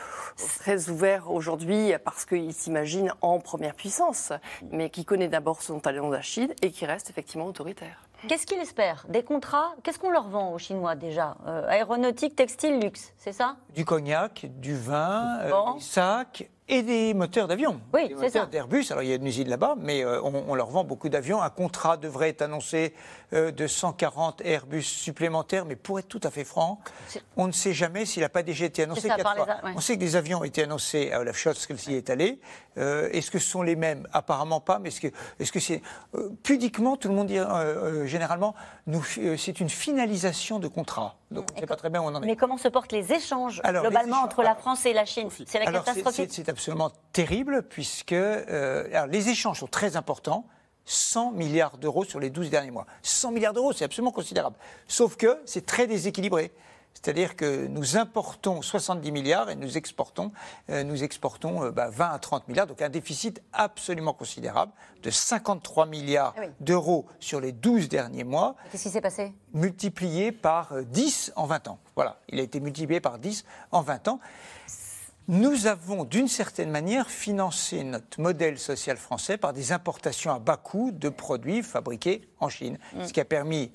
[0.60, 4.32] très ouvert aujourd'hui parce qu'il s'imagine en première puissance,
[4.70, 8.02] mais qui connaît d'abord son talent d'Achille et qui reste effectivement autoritaire.
[8.28, 9.74] Qu'est-ce qu'il espère Des contrats?
[9.82, 11.36] Qu'est-ce qu'on leur vend aux Chinois déjà?
[11.46, 13.56] Euh, Aéronautique, textile, luxe, c'est ça?
[13.74, 17.80] Du cognac, du vin, euh, des sacs et des moteurs d'avion.
[17.92, 18.46] Oui, c'est ça.
[18.46, 18.86] d'Airbus.
[18.90, 21.42] Alors il y a une usine là-bas, mais euh, on, leur vend beaucoup d'avions.
[21.42, 22.94] Un contrat devrait être annoncé
[23.32, 26.80] de 140 Airbus supplémentaires, mais pour être tout à fait franc,
[27.36, 29.46] on ne sait jamais s'il n'a pas déjà été annoncé quatre fois.
[29.74, 32.40] On sait que des avions ont été annoncés à Olaf Scholz qu'elle s'y est allée.
[32.76, 34.06] est-ce que ce sont les mêmes?
[34.12, 35.08] Apparemment pas, mais est-ce que
[35.40, 35.82] est-ce que c'est
[36.42, 37.38] pudiquement tout le monde dit
[38.04, 38.54] généralement,
[38.88, 41.16] euh, c'est une finalisation de contrat.
[41.32, 42.26] Donc on ne sait pas très bien où on en est.
[42.26, 45.28] Mais comment se portent les échanges globalement entre la France et la Chine?
[45.46, 50.46] C'est la catastrophe C'est absolument terrible puisque euh, les échanges sont très importants.
[50.84, 52.86] 100 milliards d'euros sur les 12 derniers mois.
[53.02, 54.56] 100 milliards d'euros, c'est absolument considérable.
[54.88, 56.52] Sauf que c'est très déséquilibré.
[56.94, 60.30] C'est-à-dire que nous importons 70 milliards et nous exportons,
[60.70, 64.72] euh, nous exportons 20 euh, bah, à 30 milliards, donc un déficit absolument considérable
[65.02, 68.54] de 53 milliards ah d'euros sur les 12 derniers mois.
[68.70, 69.32] Qu'est-ce qui s'est passé?
[69.52, 71.78] Multiplié par 10 euh, en 20 ans.
[71.96, 74.20] Voilà, il a été multiplié par 10 en 20 ans.
[75.28, 80.56] Nous avons d'une certaine manière financé notre modèle social français par des importations à bas
[80.56, 83.04] coût de produits fabriqués en Chine, mm.
[83.06, 83.70] ce qui a permis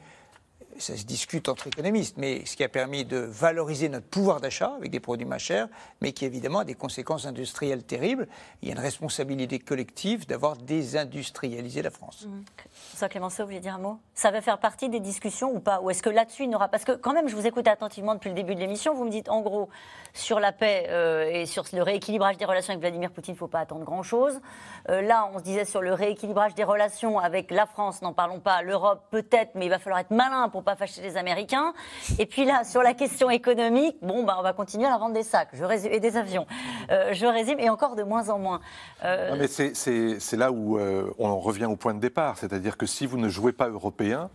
[0.79, 4.73] ça se discute entre économistes, mais ce qui a permis de valoriser notre pouvoir d'achat
[4.77, 5.67] avec des produits moins chers,
[6.01, 8.27] mais qui évidemment a des conséquences industrielles terribles.
[8.61, 12.27] Il y a une responsabilité collective d'avoir désindustrialisé la France.
[12.27, 12.43] Mmh.
[12.95, 13.99] Ça, Clémenceau, vous voulez dire un mot?
[14.13, 15.81] Ça va faire partie des discussions ou pas?
[15.81, 18.29] Ou est-ce que là-dessus, il n'aura Parce que quand même, je vous écoute attentivement depuis
[18.29, 19.69] le début de l'émission, vous me dites en gros,
[20.13, 23.39] sur la paix euh, et sur le rééquilibrage des relations avec Vladimir Poutine, il ne
[23.39, 24.39] faut pas attendre grand-chose.
[24.89, 28.39] Euh, là, on se disait sur le rééquilibrage des relations avec la France, n'en parlons
[28.39, 31.73] pas, l'Europe peut-être, mais il va falloir être malin pour pas fâcher les Américains.
[32.19, 35.23] Et puis là, sur la question économique, bon, bah, on va continuer à vendre des
[35.23, 36.45] sacs je résume, et des avions.
[36.91, 38.59] Euh, je résume, et encore de moins en moins.
[39.05, 42.37] Euh, mais c'est là où euh, on revient au point de départ.
[42.37, 44.29] C'est-à-dire que si vous ne jouez pas européen,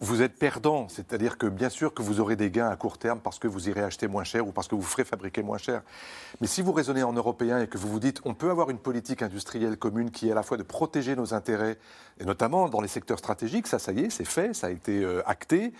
[0.00, 3.20] vous, êtes perdant, c'est-à-dire que bien sûr que vous aurez des gains à court terme
[3.20, 5.82] parce que vous irez acheter moins cher ou parce que vous ferez fabriquer moins cher.
[6.40, 8.78] Mais si vous raisonnez en européen et que vous vous dites on peut avoir une
[8.78, 11.78] politique industrielle commune qui est à la fois de protéger nos intérêts,
[12.18, 15.02] et notamment dans les secteurs stratégiques, ça, ça y est, c'est fait, ça a été
[15.04, 15.72] euh, acté.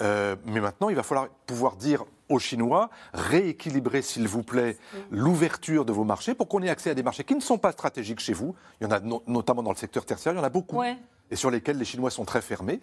[0.00, 4.76] Euh, mais maintenant, il va falloir pouvoir dire aux Chinois, rééquilibrer, s'il vous plaît,
[5.10, 7.72] l'ouverture de vos marchés pour qu'on ait accès à des marchés qui ne sont pas
[7.72, 8.54] stratégiques chez vous.
[8.80, 10.82] Il y en a notamment dans le secteur tertiaire, il y en a beaucoup.
[11.30, 12.80] Et sur lesquels les Chinois sont très fermés.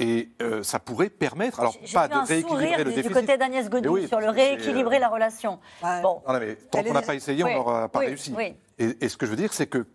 [0.00, 3.08] Et euh, ça pourrait permettre, alors pas de rééquilibrer le déficit.
[3.08, 5.58] Du côté d'Agnès Godin, sur le rééquilibrer la relation.
[5.82, 6.22] Bon.
[6.26, 8.32] Non, mais tant qu'on n'a pas essayé, on n'aura pas réussi.
[8.78, 9.86] Et, ce que je veux dire, c'est que,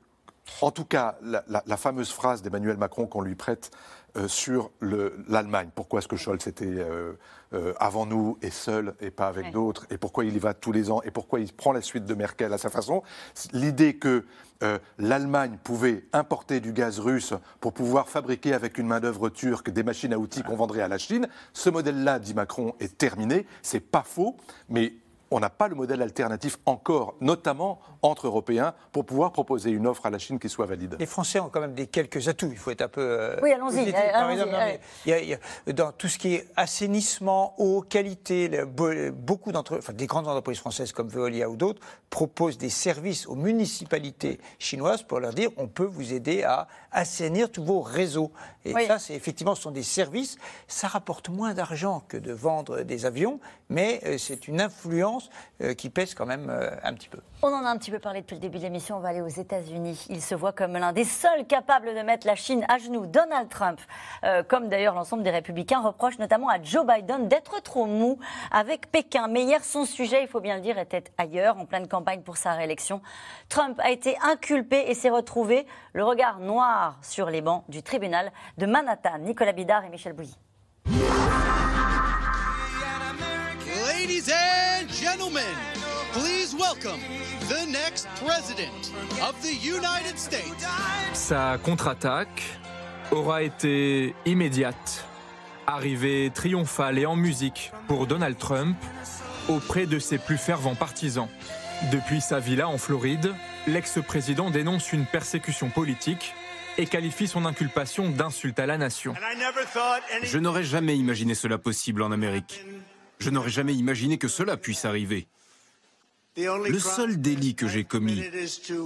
[0.61, 3.71] en tout cas, la, fameuse phrase d'Emmanuel Macron qu'on lui prête
[4.15, 9.27] euh, sur l'Allemagne, pourquoi est-ce que Scholz était euh, avant nous et seul et pas
[9.27, 11.81] avec d'autres, et pourquoi il y va tous les ans, et pourquoi il prend la
[11.81, 13.03] suite de Merkel à sa façon,
[13.53, 14.25] l'idée que
[14.63, 19.83] euh, l'Allemagne pouvait importer du gaz russe pour pouvoir fabriquer avec une main-d'œuvre turque des
[19.83, 21.27] machines à outils qu'on vendrait à la Chine.
[21.51, 23.45] Ce modèle-là, dit Macron, est terminé.
[23.61, 24.37] C'est pas faux,
[24.69, 24.93] mais
[25.31, 30.05] on n'a pas le modèle alternatif encore, notamment entre Européens, pour pouvoir proposer une offre
[30.05, 30.97] à la Chine qui soit valide.
[30.99, 32.49] Les Français ont quand même des quelques atouts.
[32.51, 33.01] Il faut être un peu.
[33.01, 33.91] Euh, oui, allons-y.
[35.73, 38.63] dans tout ce qui est assainissement, eau, qualité,
[39.13, 43.35] beaucoup d'entre, enfin, des grandes entreprises françaises comme Veolia ou d'autres proposent des services aux
[43.35, 48.31] municipalités chinoises pour leur dire on peut vous aider à assainir tous vos réseaux.
[48.65, 50.37] Et ça, c'est effectivement, ce sont des services.
[50.67, 53.39] Ça rapporte moins d'argent que de vendre des avions,
[53.69, 55.29] mais euh, c'est une influence
[55.61, 57.19] euh, qui pèse quand même euh, un petit peu.
[57.41, 58.97] On en a un petit peu parlé depuis le début de l'émission.
[58.97, 60.05] On va aller aux États-Unis.
[60.09, 63.05] Il se voit comme l'un des seuls capables de mettre la Chine à genoux.
[63.05, 63.79] Donald Trump,
[64.47, 68.19] comme d'ailleurs l'ensemble des républicains, reproche notamment à Joe Biden d'être trop mou
[68.51, 69.27] avec Pékin.
[69.27, 72.37] Mais hier, son sujet, il faut bien le dire, était ailleurs, en pleine campagne pour
[72.37, 73.01] sa réélection.
[73.49, 78.31] Trump a été inculpé et s'est retrouvé le regard noir sur les bancs du tribunal
[78.57, 79.19] de Manhattan.
[79.19, 80.35] Nicolas Bidard et Michel Bouilly.
[83.87, 85.43] Ladies and gentlemen,
[91.13, 92.43] Sa contre-attaque
[93.11, 95.05] aura été immédiate,
[95.67, 98.77] arrivée triomphale et en musique pour Donald Trump
[99.49, 101.27] auprès de ses plus fervents partisans.
[101.91, 103.33] Depuis sa villa en Floride,
[103.67, 106.33] l'ex-président dénonce une persécution politique
[106.77, 109.13] et qualifie son inculpation d'insulte à la nation.
[110.23, 112.65] Je n'aurais jamais imaginé cela possible en Amérique.
[113.19, 115.27] Je n'aurais jamais imaginé que cela puisse arriver.
[116.37, 118.23] Le seul délit que j'ai commis,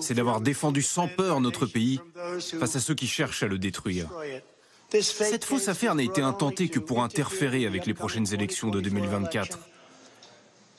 [0.02, 2.00] c'est d'avoir défendu sans peur notre pays
[2.60, 4.10] face à ceux qui cherchent à le détruire.
[4.90, 9.60] Cette fausse affaire n'a été intentée que pour interférer avec les prochaines élections de 2024.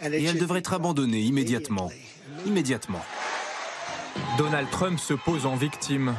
[0.00, 1.90] Et elle devrait être abandonnée immédiatement.
[2.46, 3.04] Immédiatement.
[4.36, 6.14] Donald Trump se pose en victime,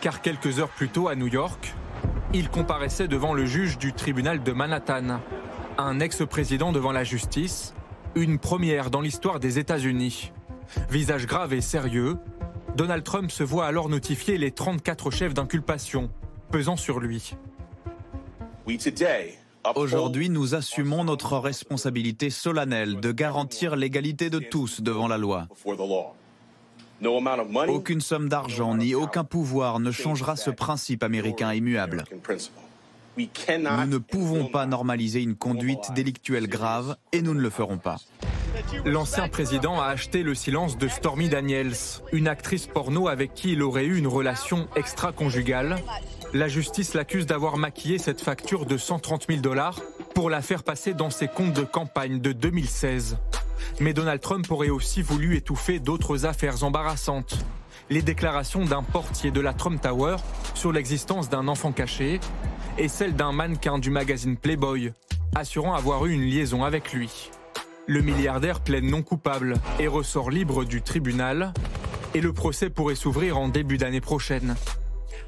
[0.00, 1.74] car quelques heures plus tôt à New York,
[2.32, 5.20] il comparaissait devant le juge du tribunal de Manhattan,
[5.78, 7.74] un ex-président devant la justice,
[8.14, 10.32] une première dans l'histoire des États-Unis.
[10.90, 12.16] Visage grave et sérieux,
[12.76, 16.10] Donald Trump se voit alors notifier les 34 chefs d'inculpation
[16.50, 17.34] pesant sur lui.
[19.74, 25.48] Aujourd'hui, nous assumons notre responsabilité solennelle de garantir l'égalité de tous devant la loi.
[27.68, 32.04] Aucune somme d'argent ni aucun pouvoir ne changera ce principe américain immuable.
[33.48, 37.96] Nous ne pouvons pas normaliser une conduite délictuelle grave et nous ne le ferons pas.
[38.84, 41.74] L'ancien président a acheté le silence de Stormy Daniels,
[42.12, 45.76] une actrice porno avec qui il aurait eu une relation extra-conjugale.
[46.32, 49.80] La justice l'accuse d'avoir maquillé cette facture de 130 000 dollars
[50.14, 53.18] pour la faire passer dans ses comptes de campagne de 2016.
[53.80, 57.38] Mais Donald Trump aurait aussi voulu étouffer d'autres affaires embarrassantes.
[57.88, 60.16] Les déclarations d'un portier de la Trump Tower
[60.54, 62.20] sur l'existence d'un enfant caché
[62.80, 64.94] et celle d'un mannequin du magazine Playboy,
[65.36, 67.30] assurant avoir eu une liaison avec lui.
[67.86, 71.52] Le milliardaire plaide non coupable et ressort libre du tribunal,
[72.14, 74.56] et le procès pourrait s'ouvrir en début d'année prochaine.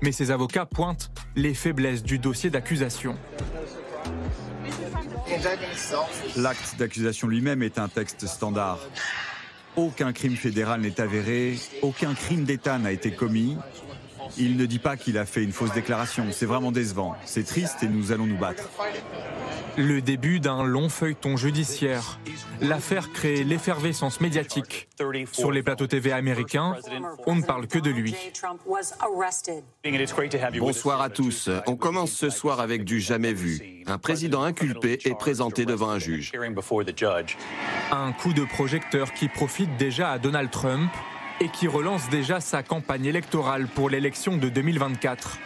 [0.01, 3.17] Mais ses avocats pointent les faiblesses du dossier d'accusation.
[6.37, 8.79] L'acte d'accusation lui-même est un texte standard.
[9.77, 13.59] Aucun crime fédéral n'est avéré, aucun crime d'État n'a été commis.
[14.39, 16.27] Il ne dit pas qu'il a fait une fausse déclaration.
[16.31, 17.15] C'est vraiment décevant.
[17.25, 18.69] C'est triste et nous allons nous battre.
[19.77, 22.19] Le début d'un long feuilleton judiciaire.
[22.61, 24.89] L'affaire crée l'effervescence médiatique.
[25.33, 26.77] Sur les plateaux TV américains,
[27.27, 28.15] on ne parle que de lui.
[30.59, 31.51] Bonsoir à tous.
[31.67, 33.83] On commence ce soir avec du jamais vu.
[33.87, 36.33] Un président inculpé est présenté devant un juge.
[37.91, 40.91] Un coup de projecteur qui profite déjà à Donald Trump
[41.41, 45.39] et qui relance déjà sa campagne électorale pour l'élection de 2024.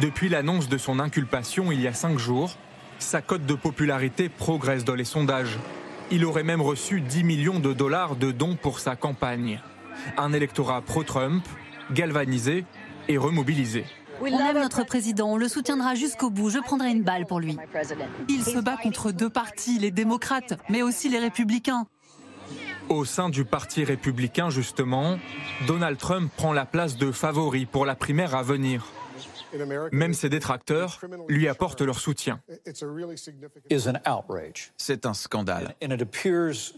[0.00, 2.56] Depuis l'annonce de son inculpation il y a cinq jours,
[2.98, 5.58] sa cote de popularité progresse dans les sondages.
[6.10, 9.60] Il aurait même reçu 10 millions de dollars de dons pour sa campagne.
[10.16, 11.44] Un électorat pro-Trump,
[11.92, 12.64] galvanisé
[13.08, 13.84] et remobilisé.
[14.20, 17.56] On aime notre président, on le soutiendra jusqu'au bout, je prendrai une balle pour lui.
[18.28, 21.86] Il se bat contre deux partis, les démocrates, mais aussi les républicains.
[22.88, 25.18] Au sein du Parti républicain, justement,
[25.66, 28.86] Donald Trump prend la place de favori pour la primaire à venir.
[29.92, 32.40] Même ses détracteurs lui apportent leur soutien.
[34.76, 35.74] C'est un scandale.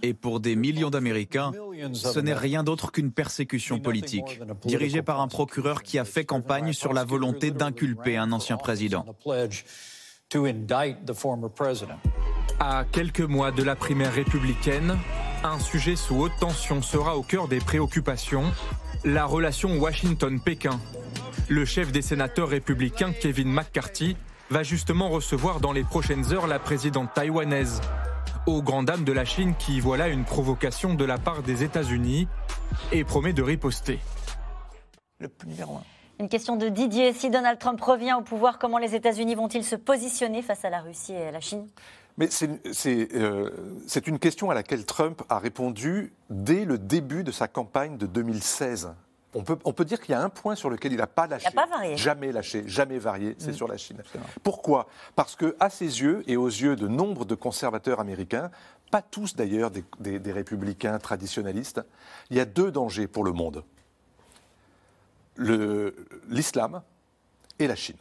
[0.03, 1.53] Et pour des millions d'Américains,
[1.93, 6.73] ce n'est rien d'autre qu'une persécution politique, dirigée par un procureur qui a fait campagne
[6.73, 9.05] sur la volonté d'inculper un ancien président.
[12.61, 14.97] À quelques mois de la primaire républicaine,
[15.45, 18.45] un sujet sous haute tension sera au cœur des préoccupations,
[19.05, 20.79] la relation Washington-Pékin.
[21.49, 24.17] Le chef des sénateurs républicains, Kevin McCarthy,
[24.51, 27.81] va justement recevoir dans les prochaines heures la présidente taïwanaise.
[28.47, 31.43] Aux grandes dames de la Chine qui y voit là une provocation de la part
[31.43, 32.29] des États-Unis
[32.93, 33.99] et promet de riposter.
[35.21, 35.83] Le numéro un.
[36.21, 37.13] Une question de Didier.
[37.13, 40.81] Si Donald Trump revient au pouvoir, comment les États-Unis vont-ils se positionner face à la
[40.81, 41.69] Russie et à la Chine?
[42.19, 42.29] Mais
[42.87, 43.51] euh,
[43.87, 48.07] c'est une question à laquelle Trump a répondu dès le début de sa campagne de
[48.07, 48.93] 2016.
[49.35, 51.27] On peut, on peut dire qu'il y a un point sur lequel il n'a pas
[51.27, 51.49] lâché.
[51.51, 51.97] Il n'a pas varié.
[51.97, 53.55] Jamais lâché, jamais varié, c'est mm.
[53.55, 54.03] sur la Chine.
[54.43, 54.89] Pourquoi?
[55.17, 58.51] Parce que, à ses yeux et aux yeux de nombre de conservateurs américains,
[58.91, 61.81] pas tous d'ailleurs des, des républicains traditionnalistes,
[62.31, 63.65] il y a deux dangers pour le monde
[65.39, 66.83] l'islam
[67.59, 67.97] et la Chine.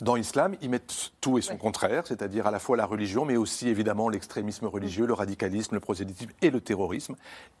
[0.00, 3.36] Dans l'islam, ils mettent tout et son contraire, c'est-à-dire à la fois la religion, mais
[3.36, 7.14] aussi évidemment l'extrémisme religieux, le radicalisme, le prosélytisme et le terrorisme.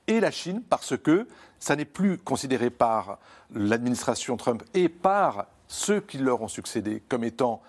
[0.08, 1.28] Et la Chine, parce que
[1.60, 3.18] ça n'est plus considéré par
[3.54, 7.62] l'administration Trump et par ceux qui leur ont succédé comme étant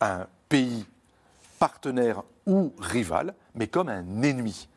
[0.00, 0.86] un pays
[1.58, 4.68] partenaire ou rival, mais comme un ennemi.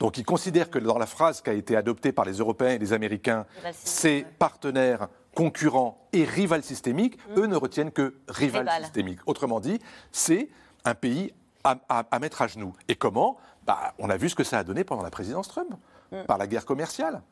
[0.00, 2.78] Donc ils considèrent que dans la phrase qui a été adoptée par les Européens et
[2.78, 7.40] les Américains, c'est partenaires concurrents et rival systémique, mm.
[7.40, 9.20] eux ne retiennent que rival, systémique.
[9.26, 9.78] Autrement dit,
[10.10, 10.48] c'est
[10.84, 11.32] un pays
[11.64, 12.74] à, mettre à genoux.
[12.88, 13.36] Et comment?
[13.66, 15.70] Bah, On a vu ce que ça a donné pendant la présidence Trump,
[16.10, 16.24] mm.
[16.24, 17.22] par la guerre commerciale.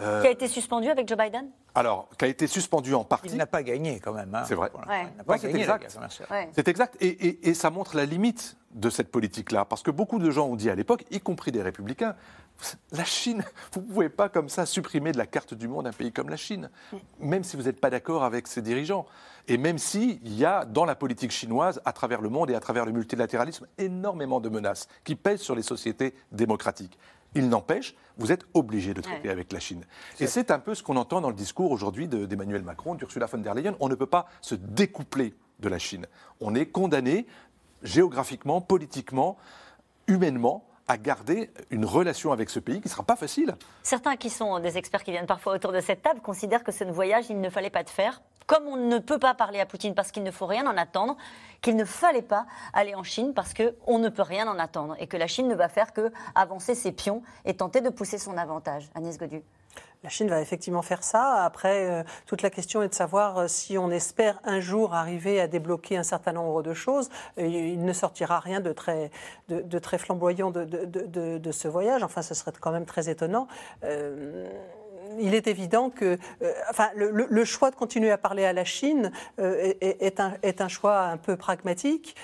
[0.00, 1.50] Euh, qui a été suspendu avec Joe Biden?
[1.74, 3.28] Alors, qui a été suspendu en partie.
[3.30, 4.34] Il n'a pas gagné quand même.
[4.34, 4.44] Hein.
[4.46, 4.70] C'est vrai.
[5.38, 5.98] C'est exact.
[6.52, 6.96] C'est exact.
[7.00, 9.64] Et, ça montre la limite de cette politique-là.
[9.64, 12.16] Parce que beaucoup de gens ont dit à l'époque, y compris des républicains,
[12.92, 15.92] la Chine, vous ne pouvez pas comme ça supprimer de la carte du monde un
[15.92, 16.70] pays comme la Chine,
[17.20, 19.06] même si vous n'êtes pas d'accord avec ses dirigeants.
[19.46, 22.60] Et même s'il y a dans la politique chinoise, à travers le monde et à
[22.60, 26.98] travers le multilatéralisme, énormément de menaces qui pèsent sur les sociétés démocratiques.
[27.34, 29.84] Il n'empêche, vous êtes obligé de traiter avec la Chine.
[30.20, 33.38] Et c'est un peu ce qu'on entend dans le discours aujourd'hui d'Emmanuel Macron, d'Ursula von
[33.38, 33.74] der Leyen.
[33.80, 36.06] On ne peut pas se découpler de la Chine.
[36.40, 37.26] On est condamné
[37.82, 39.36] géographiquement, politiquement,
[40.06, 43.54] humainement à garder une relation avec ce pays qui ne sera pas facile.
[43.82, 46.84] Certains qui sont des experts qui viennent parfois autour de cette table considèrent que ce
[46.84, 48.22] voyage, il ne fallait pas de faire.
[48.46, 51.16] Comme on ne peut pas parler à Poutine parce qu'il ne faut rien en attendre,
[51.62, 55.06] qu'il ne fallait pas aller en Chine parce qu'on ne peut rien en attendre et
[55.06, 58.36] que la Chine ne va faire que avancer ses pions et tenter de pousser son
[58.36, 58.90] avantage.
[58.94, 59.42] Agnès Godu.
[60.04, 61.42] La Chine va effectivement faire ça.
[61.44, 65.40] Après, euh, toute la question est de savoir euh, si on espère un jour arriver
[65.40, 67.08] à débloquer un certain nombre de choses.
[67.38, 69.10] il ne sortira rien de très,
[69.98, 72.02] flamboyant de, de, ce voyage.
[72.02, 73.48] Enfin, ce serait quand même très étonnant.
[73.82, 74.46] Euh,
[75.18, 76.18] il est évident que
[76.68, 81.36] enfin, le, choix de continuer à parler à la Chine est, un, choix un peu
[81.36, 82.16] pragmatique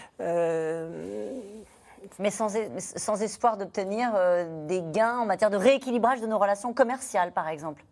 [2.18, 6.72] mais sans, sans espoir d'obtenir euh, des gains en matière de rééquilibrage de nos relations
[6.72, 7.84] commerciales, par exemple.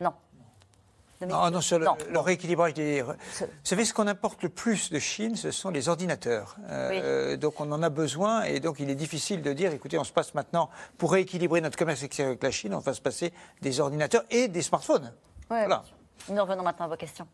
[0.00, 0.12] Non.
[1.26, 3.00] Non, non, sur le, rééquilibrage des.
[3.00, 3.14] Vous
[3.62, 6.56] savez, ce qu'on importe le plus de Chine, ce sont les ordinateurs.
[6.68, 10.04] Euh, donc on en a besoin et donc il est difficile de dire écoutez, on
[10.04, 10.68] se passe maintenant,
[10.98, 13.32] pour rééquilibrer notre commerce avec la Chine, on va se passer
[13.62, 15.14] des ordinateurs et des smartphones.
[15.48, 15.82] voilà.
[16.28, 17.26] Nous revenons maintenant à vos questions.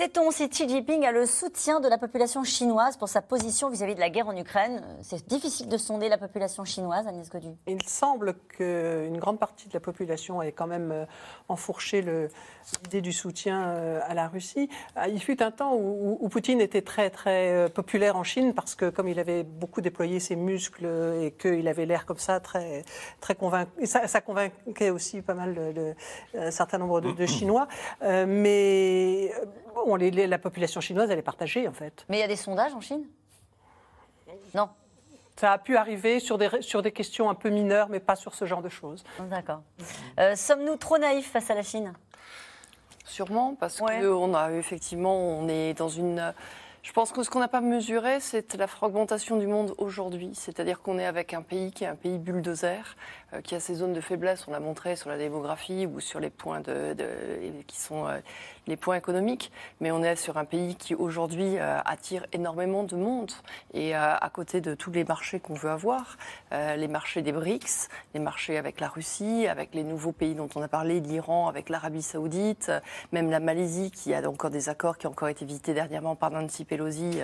[0.00, 3.94] Sait-on si Xi Jinping a le soutien de la population chinoise pour sa position vis-à-vis
[3.94, 4.82] de la guerre en Ukraine?
[5.02, 7.48] C'est difficile de sonder la population chinoise, Agnès Godu.
[7.66, 11.04] Il semble qu'une grande partie de la population ait quand même euh,
[11.50, 14.70] enfourché l'idée du soutien euh, à la Russie.
[14.96, 18.74] Ah, il fut un temps où, Poutine était très très euh, populaire en Chine parce
[18.74, 20.86] que comme il avait beaucoup déployé ses muscles
[21.20, 22.84] et qu'il avait l'air comme ça très
[23.20, 25.94] très convaincu, ça, ça convainquait aussi pas mal de,
[26.38, 27.68] un certain nombre de, Chinois.
[28.00, 29.30] mais
[29.96, 32.04] la population chinoise, elle est partagée, en fait.
[32.08, 33.04] Mais il y a des sondages en Chine?
[34.54, 34.68] Non.
[35.36, 38.34] Ça a pu arriver sur des, sur des questions un peu mineures, mais pas sur
[38.34, 39.04] ce genre de choses.
[39.30, 39.62] D'accord.
[40.18, 41.94] Euh, sommes-nous trop naïfs face à la Chine?
[43.06, 46.32] Sûrement, parce qu'on a effectivement, on est dans une
[46.82, 50.30] je pense que ce qu'on n'a pas mesuré, c'est la fragmentation du monde aujourd'hui.
[50.34, 52.96] C'est-à-dire qu'on est avec un pays qui est un pays bulldozer,
[53.44, 56.30] qui a ses zones de faiblesse, on l'a montré sur la démographie ou sur les
[56.30, 56.62] points
[57.66, 58.18] qui sont euh,
[58.66, 62.96] les points économiques, mais on est sur un pays qui aujourd'hui euh, attire énormément de
[62.96, 63.30] monde.
[63.72, 66.16] Et à côté de tous les marchés qu'on veut avoir,
[66.50, 70.62] les marchés des BRICS, les marchés avec la Russie, avec les nouveaux pays dont on
[70.62, 72.72] a parlé, l'Iran, avec l'Arabie Saoudite,
[73.12, 76.30] même la Malaisie qui a encore des accords qui ont encore été visités dernièrement par
[76.30, 77.20] Nancy Pelosi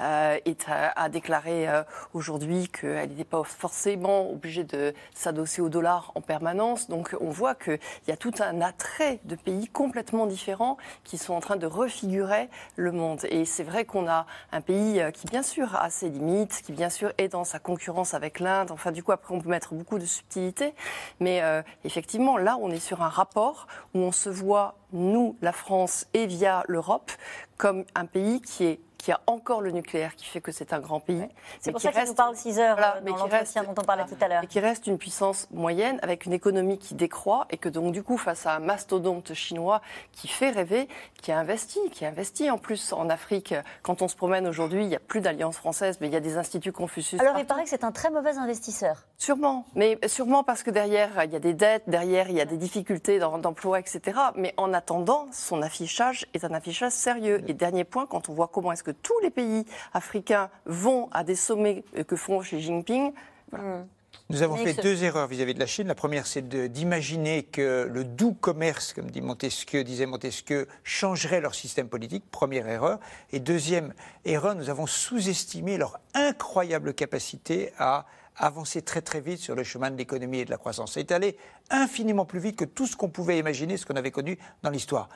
[0.00, 1.66] est, a, déclaré
[2.12, 6.88] aujourd'hui qu'elle n'était pas forcément obligée de s'adosser aussi au dollar en permanence.
[6.88, 7.78] Donc on voit qu'il
[8.08, 12.48] y a tout un attrait de pays complètement différents qui sont en train de refigurer
[12.76, 13.20] le monde.
[13.28, 16.72] Et c'est vrai qu'on a un pays euh, qui bien sûr a ses limites, qui
[16.72, 18.70] bien sûr est dans sa concurrence avec l'Inde.
[18.70, 20.74] Enfin du coup après on peut mettre beaucoup de subtilité.
[21.20, 25.52] Mais euh, effectivement là on est sur un rapport où on se voit, nous, la
[25.52, 27.10] France et via l'Europe,
[27.56, 30.80] comme un pays qui est qui a encore le nucléaire, qui fait que c'est un
[30.80, 31.28] grand pays.
[31.60, 34.06] C'est pour ça qu'il nous parle 6 heures voilà, euh, dans l'entretien dont on parlait
[34.06, 34.42] tout à l'heure.
[34.42, 38.02] Et qui reste une puissance moyenne avec une économie qui décroît et que donc du
[38.02, 39.82] coup face à un mastodonte chinois
[40.12, 40.88] qui fait rêver,
[41.20, 43.54] qui a investi, qui a investi en plus en Afrique.
[43.82, 46.20] Quand on se promène aujourd'hui, il n'y a plus d'alliance française, mais il y a
[46.20, 47.20] des instituts Confucius.
[47.20, 49.04] Alors il paraît que c'est un très mauvais investisseur.
[49.18, 52.46] Sûrement, mais sûrement parce que derrière il y a des dettes, derrière il y a
[52.46, 54.18] des difficultés d'emploi, etc.
[54.34, 57.42] Mais en attendant, son affichage est un affichage sérieux.
[57.48, 61.24] Et dernier point, quand on voit comment est-ce que tous les pays africains vont à
[61.24, 63.12] des sommets que font Xi Jinping.
[63.52, 63.82] Hmm.
[64.30, 65.86] Nous avons fait deux erreurs vis-à-vis de la Chine.
[65.86, 71.54] La première, c'est d'imaginer que le doux commerce, comme dit Montesquieu, disait Montesquieu, changerait leur
[71.54, 72.24] système politique.
[72.30, 73.00] Première erreur.
[73.32, 73.92] Et deuxième
[74.24, 79.90] erreur, nous avons sous-estimé leur incroyable capacité à avancer très très vite sur le chemin
[79.90, 80.94] de l'économie et de la croissance.
[80.94, 81.36] C'est allé
[81.70, 85.08] infiniment plus vite que tout ce qu'on pouvait imaginer, ce qu'on avait connu dans l'histoire.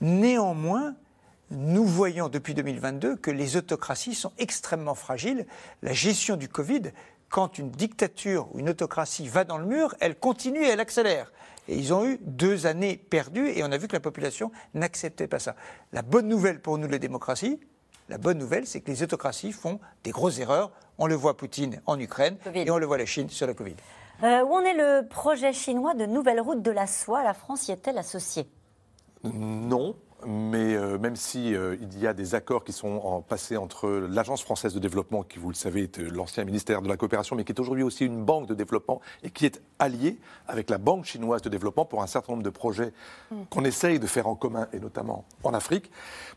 [0.00, 0.94] Néanmoins,
[1.50, 5.46] nous voyons depuis 2022 que les autocraties sont extrêmement fragiles.
[5.82, 6.82] La gestion du Covid,
[7.28, 11.32] quand une dictature ou une autocratie va dans le mur, elle continue et elle accélère.
[11.68, 15.28] Et ils ont eu deux années perdues et on a vu que la population n'acceptait
[15.28, 15.56] pas ça.
[15.92, 17.60] La bonne nouvelle pour nous, les démocraties,
[18.08, 20.70] la bonne nouvelle, c'est que les autocraties font des grosses erreurs.
[20.98, 23.74] On le voit Poutine en Ukraine et on le voit la Chine sur le Covid.
[24.22, 27.22] Euh, où en est le projet chinois de nouvelle route de la soie?
[27.22, 28.48] La France y est-elle associée?
[29.24, 33.56] Non, mais euh, même si euh, il y a des accords qui sont en, passés
[33.56, 37.36] entre l'Agence française de développement, qui vous le savez est l'ancien ministère de la coopération,
[37.36, 40.78] mais qui est aujourd'hui aussi une banque de développement et qui est alliée avec la
[40.78, 42.92] banque chinoise de développement pour un certain nombre de projets
[43.30, 43.42] mm.
[43.50, 45.90] qu'on essaye de faire en commun et notamment en Afrique.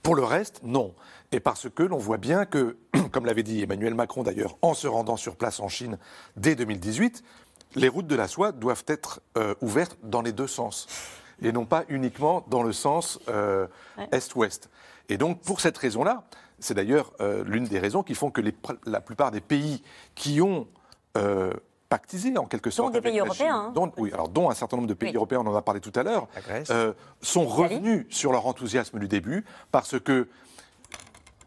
[0.03, 0.93] Pour le reste, non.
[1.31, 2.77] Et parce que l'on voit bien que,
[3.11, 5.97] comme l'avait dit Emmanuel Macron d'ailleurs en se rendant sur place en Chine
[6.35, 7.23] dès 2018,
[7.75, 10.87] les routes de la soie doivent être euh, ouvertes dans les deux sens
[11.41, 13.67] et non pas uniquement dans le sens euh,
[14.11, 14.69] est-ouest.
[15.09, 16.23] Et donc, pour cette raison-là,
[16.59, 18.41] c'est d'ailleurs euh, l'une des raisons qui font que
[18.85, 19.83] la plupart des pays
[20.15, 20.67] qui ont
[21.89, 22.93] pactisé en quelque sorte.
[22.93, 23.55] Dont des pays européens.
[23.55, 23.71] Hein.
[23.75, 25.91] Dont, oui, alors dont un certain nombre de pays européens, on en a parlé tout
[25.95, 26.27] à l'heure,
[27.21, 30.27] sont revenus sur leur enthousiasme du début parce que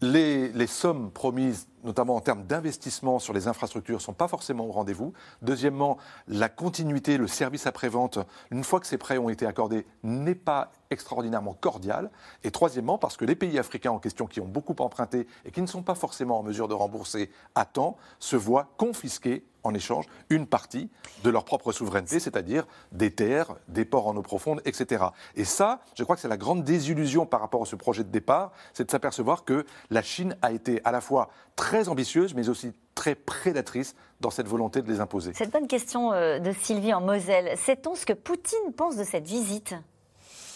[0.03, 4.73] les, sommes promises, notamment en termes d'investissement sur les infrastructures, ne sont pas forcément au
[4.73, 5.13] rendez-vous.
[5.43, 8.19] Deuxièmement, la continuité, le service après-vente,
[8.51, 12.11] une fois que ces prêts ont été accordés, n'est pas extraordinairement cordial.
[12.45, 15.63] Et troisièmement, parce que les pays africains en question qui ont beaucoup emprunté et qui
[15.63, 20.07] ne sont pas forcément en mesure de rembourser à temps, se voient confisquer en échange
[20.31, 20.91] une partie
[21.23, 25.05] de leur propre souveraineté, c'est-à-dire des terres, des ports en eau profonde, etc.
[25.37, 28.11] Et ça, je crois que c'est la grande désillusion par rapport à ce projet de
[28.11, 32.49] départ, c'est de s'apercevoir que la Chine a été à la fois très ambitieuse, mais
[32.49, 35.33] aussi très prédatrice dans cette volonté de les imposer.
[35.35, 37.57] Cette bonne question euh, de Sylvie en Moselle.
[37.57, 39.75] Sait-on ce que Poutine pense de cette visite?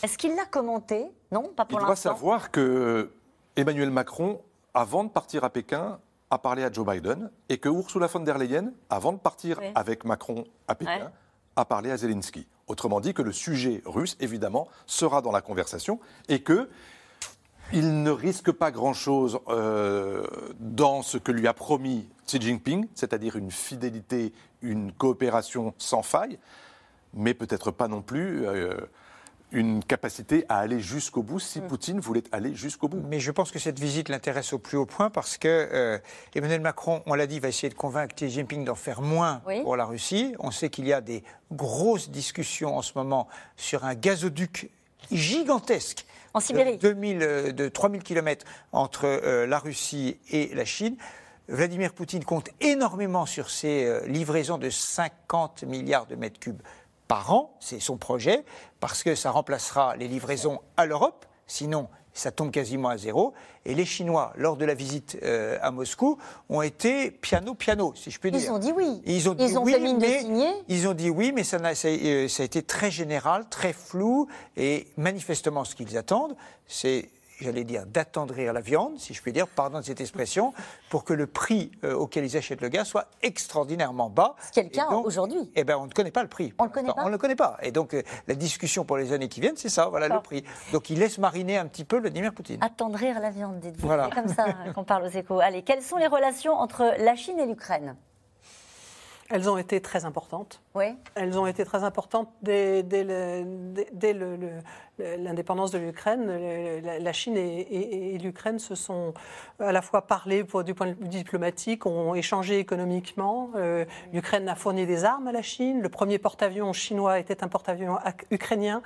[0.03, 1.85] Est-ce qu'il l'a commenté Non, pas pour l'instant.
[1.85, 3.13] Il doit savoir que
[3.57, 4.41] Emmanuel Macron,
[4.75, 5.99] avant de partir à Pékin,
[6.31, 10.05] a parlé à Joe Biden et que Ursula von der Leyen, avant de partir avec
[10.05, 11.13] Macron à Pékin,
[11.55, 12.47] a parlé à Zelensky.
[12.67, 16.69] Autrement dit que le sujet russe, évidemment, sera dans la conversation et que
[17.73, 20.25] il ne risque pas grand-chose euh,
[20.61, 24.33] dans ce que lui a promis Xi Jinping, c'est-à-dire une fidélité,
[24.63, 26.39] une coopération sans faille,
[27.13, 28.77] mais peut-être pas non plus euh,
[29.53, 31.67] une capacité à aller jusqu'au bout si mm.
[31.67, 33.03] Poutine voulait aller jusqu'au bout.
[33.09, 35.99] Mais je pense que cette visite l'intéresse au plus haut point parce que euh,
[36.35, 39.77] Emmanuel Macron, on l'a dit, va essayer de convaincre Xi Jinping d'en faire moins pour
[39.77, 40.35] la Russie.
[40.39, 41.23] On sait qu'il y a des
[41.53, 44.71] grosses discussions en ce moment sur un gazoduc
[45.13, 46.07] gigantesque.
[46.35, 46.77] En Sibérie.
[46.77, 50.97] De, 2000, euh, de 3000 km entre euh, la Russie et la Chine.
[51.49, 56.61] Vladimir Poutine compte énormément sur ces livraisons de 50 milliards de mètres cubes
[57.09, 58.45] par an, c'est son projet,
[58.81, 63.35] parce que ça remplacera les livraisons à l'Europe, sinon ça tombe quasiment à zéro.
[63.65, 68.19] Et les Chinois, lors de la visite euh, à Moscou, ont été piano-piano, si je
[68.19, 68.41] puis dire.
[68.41, 69.03] Ils ont dit oui.
[69.05, 70.51] Ils ont dit ils ont oui, de signer.
[70.69, 74.29] Ils ont dit oui, mais ça, euh, ça, a été très général, très flou.
[74.57, 76.37] Et manifestement, ce qu'ils attendent,
[76.67, 80.53] c'est j'allais dire, d'attendrir la viande, si je puis dire, pardon de cette expression,
[80.91, 84.37] pour que le prix euh, auquel ils achètent le gaz soit extraordinairement bas.
[84.47, 85.51] Ce qui est le cas aujourd'hui.
[85.55, 86.55] Eh bien, on ne connaît pas le prix.
[86.59, 87.03] On ne le connaît pas.
[87.05, 87.59] On le connaît pas.
[87.63, 90.45] Et donc, euh, la discussion pour les années qui viennent, c'est ça, voilà le prix.
[90.73, 92.63] Donc, il laisse mariner un petit peu Vladimir Poutine.
[92.63, 93.87] Attendrir la viande, dites-vous.
[93.87, 94.09] Voilà.
[94.09, 95.41] C'est comme ça qu'on parle aux échos.
[95.41, 97.97] Allez, quelles sont les relations entre la Chine et l'Ukraine?
[99.29, 100.63] Elles ont été très importantes.
[100.75, 100.97] Oui.
[101.15, 103.05] Elles ont été très importantes dès, dès,
[103.93, 104.61] dès le,
[104.99, 106.27] l'indépendance de l'Ukraine,
[106.83, 109.15] la Chine et, l'Ukraine se sont
[109.61, 113.51] à la fois parlé du point de vue diplomatique, ont échangé économiquement.
[113.57, 115.81] Euh, L'Ukraine a fourni des armes à la Chine.
[115.81, 117.99] Le premier porte-avions chinois était un porte-avions
[118.31, 118.83] ukrainien.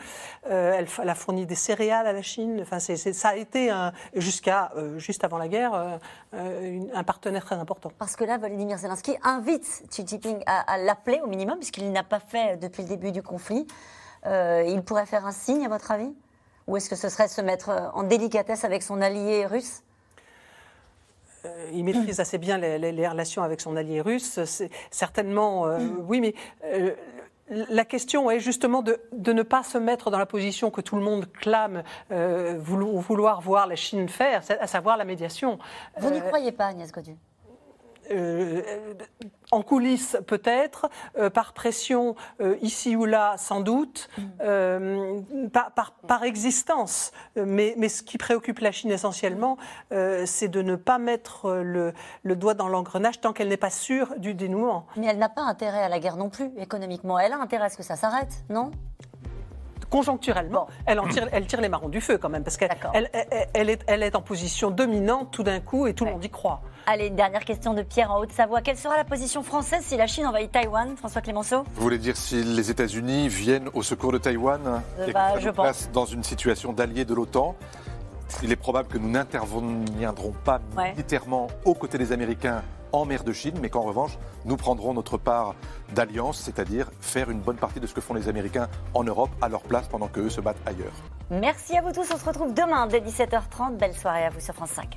[0.51, 2.61] Euh, elle, a fourni des céréales à la Chine.
[2.63, 3.71] Enfin, ça a été
[4.15, 5.99] jusqu'à euh, juste avant la guerre
[6.33, 7.91] un partenaire très important.
[7.99, 12.21] Parce que là, Volodymyr Zelensky invite Xi Jinping à l'appeler au minimum, puisqu'il n'a pas
[12.21, 13.67] fait depuis le début du conflit.
[14.27, 16.12] Euh, il pourrait faire un signe, à votre avis?
[16.66, 19.83] Ou est-ce que ce serait se mettre euh, en délicatesse avec son allié russe?
[21.45, 24.39] Euh, il maîtrise assez bien les, relations avec son allié russe.
[24.91, 25.64] Certainement,
[26.07, 26.35] oui, mais
[27.49, 31.03] la question est justement de, ne pas se mettre dans la position que tout le
[31.03, 35.59] monde clame vouloir, voir la Chine faire, à savoir la médiation.
[35.97, 37.16] Vous n'y croyez pas, Agnès Godu?
[38.11, 38.63] Euh,
[39.53, 40.89] en coulisses peut-être,
[41.19, 45.49] euh, par pression euh, ici ou là sans doute, mm.
[45.49, 47.13] par, existence.
[47.37, 49.57] Mais, ce qui préoccupe la Chine essentiellement,
[49.91, 51.93] c'est de ne pas mettre le,
[52.23, 54.87] le doigt dans l'engrenage tant qu'elle n'est pas sûre du dénouement.
[54.97, 57.19] Mais elle n'a pas intérêt à la guerre non plus, économiquement.
[57.19, 58.71] Elle a intérêt à ce que ça s'arrête, non?
[59.89, 63.11] Conjoncturellement, elle, en tire, elle tire les marrons du feu quand même, parce qu'elle elle,
[63.55, 66.31] elle, est, elle est en position dominante tout d'un coup et tout le monde y
[66.31, 66.63] croit.
[66.93, 68.62] Allez, dernière question de Pierre en Haute-Savoie.
[68.62, 71.62] Quelle sera la position française si la Chine envahit Taïwan, François Clémenceau?
[71.76, 74.82] Vous voulez dire si les États-Unis viennent au secours de Taïwan?
[74.99, 77.55] Euh, et bah, je place dans une situation d'allié de l'OTAN?
[78.43, 83.32] Il est probable que nous n'interviendrons pas militairement aux côtés des Américains en mer de
[83.32, 85.55] Chine, mais qu'en revanche, nous prendrons notre part
[85.95, 89.49] d'alliance, c'est-à-dire faire une bonne partie de ce que font les Américains en Europe à
[89.49, 90.91] leur place pendant qu'eux se battent ailleurs.
[91.30, 93.76] Merci à vous tous, on se retrouve demain dès 17h30.
[93.76, 94.97] Belle soirée à vous sur France 5.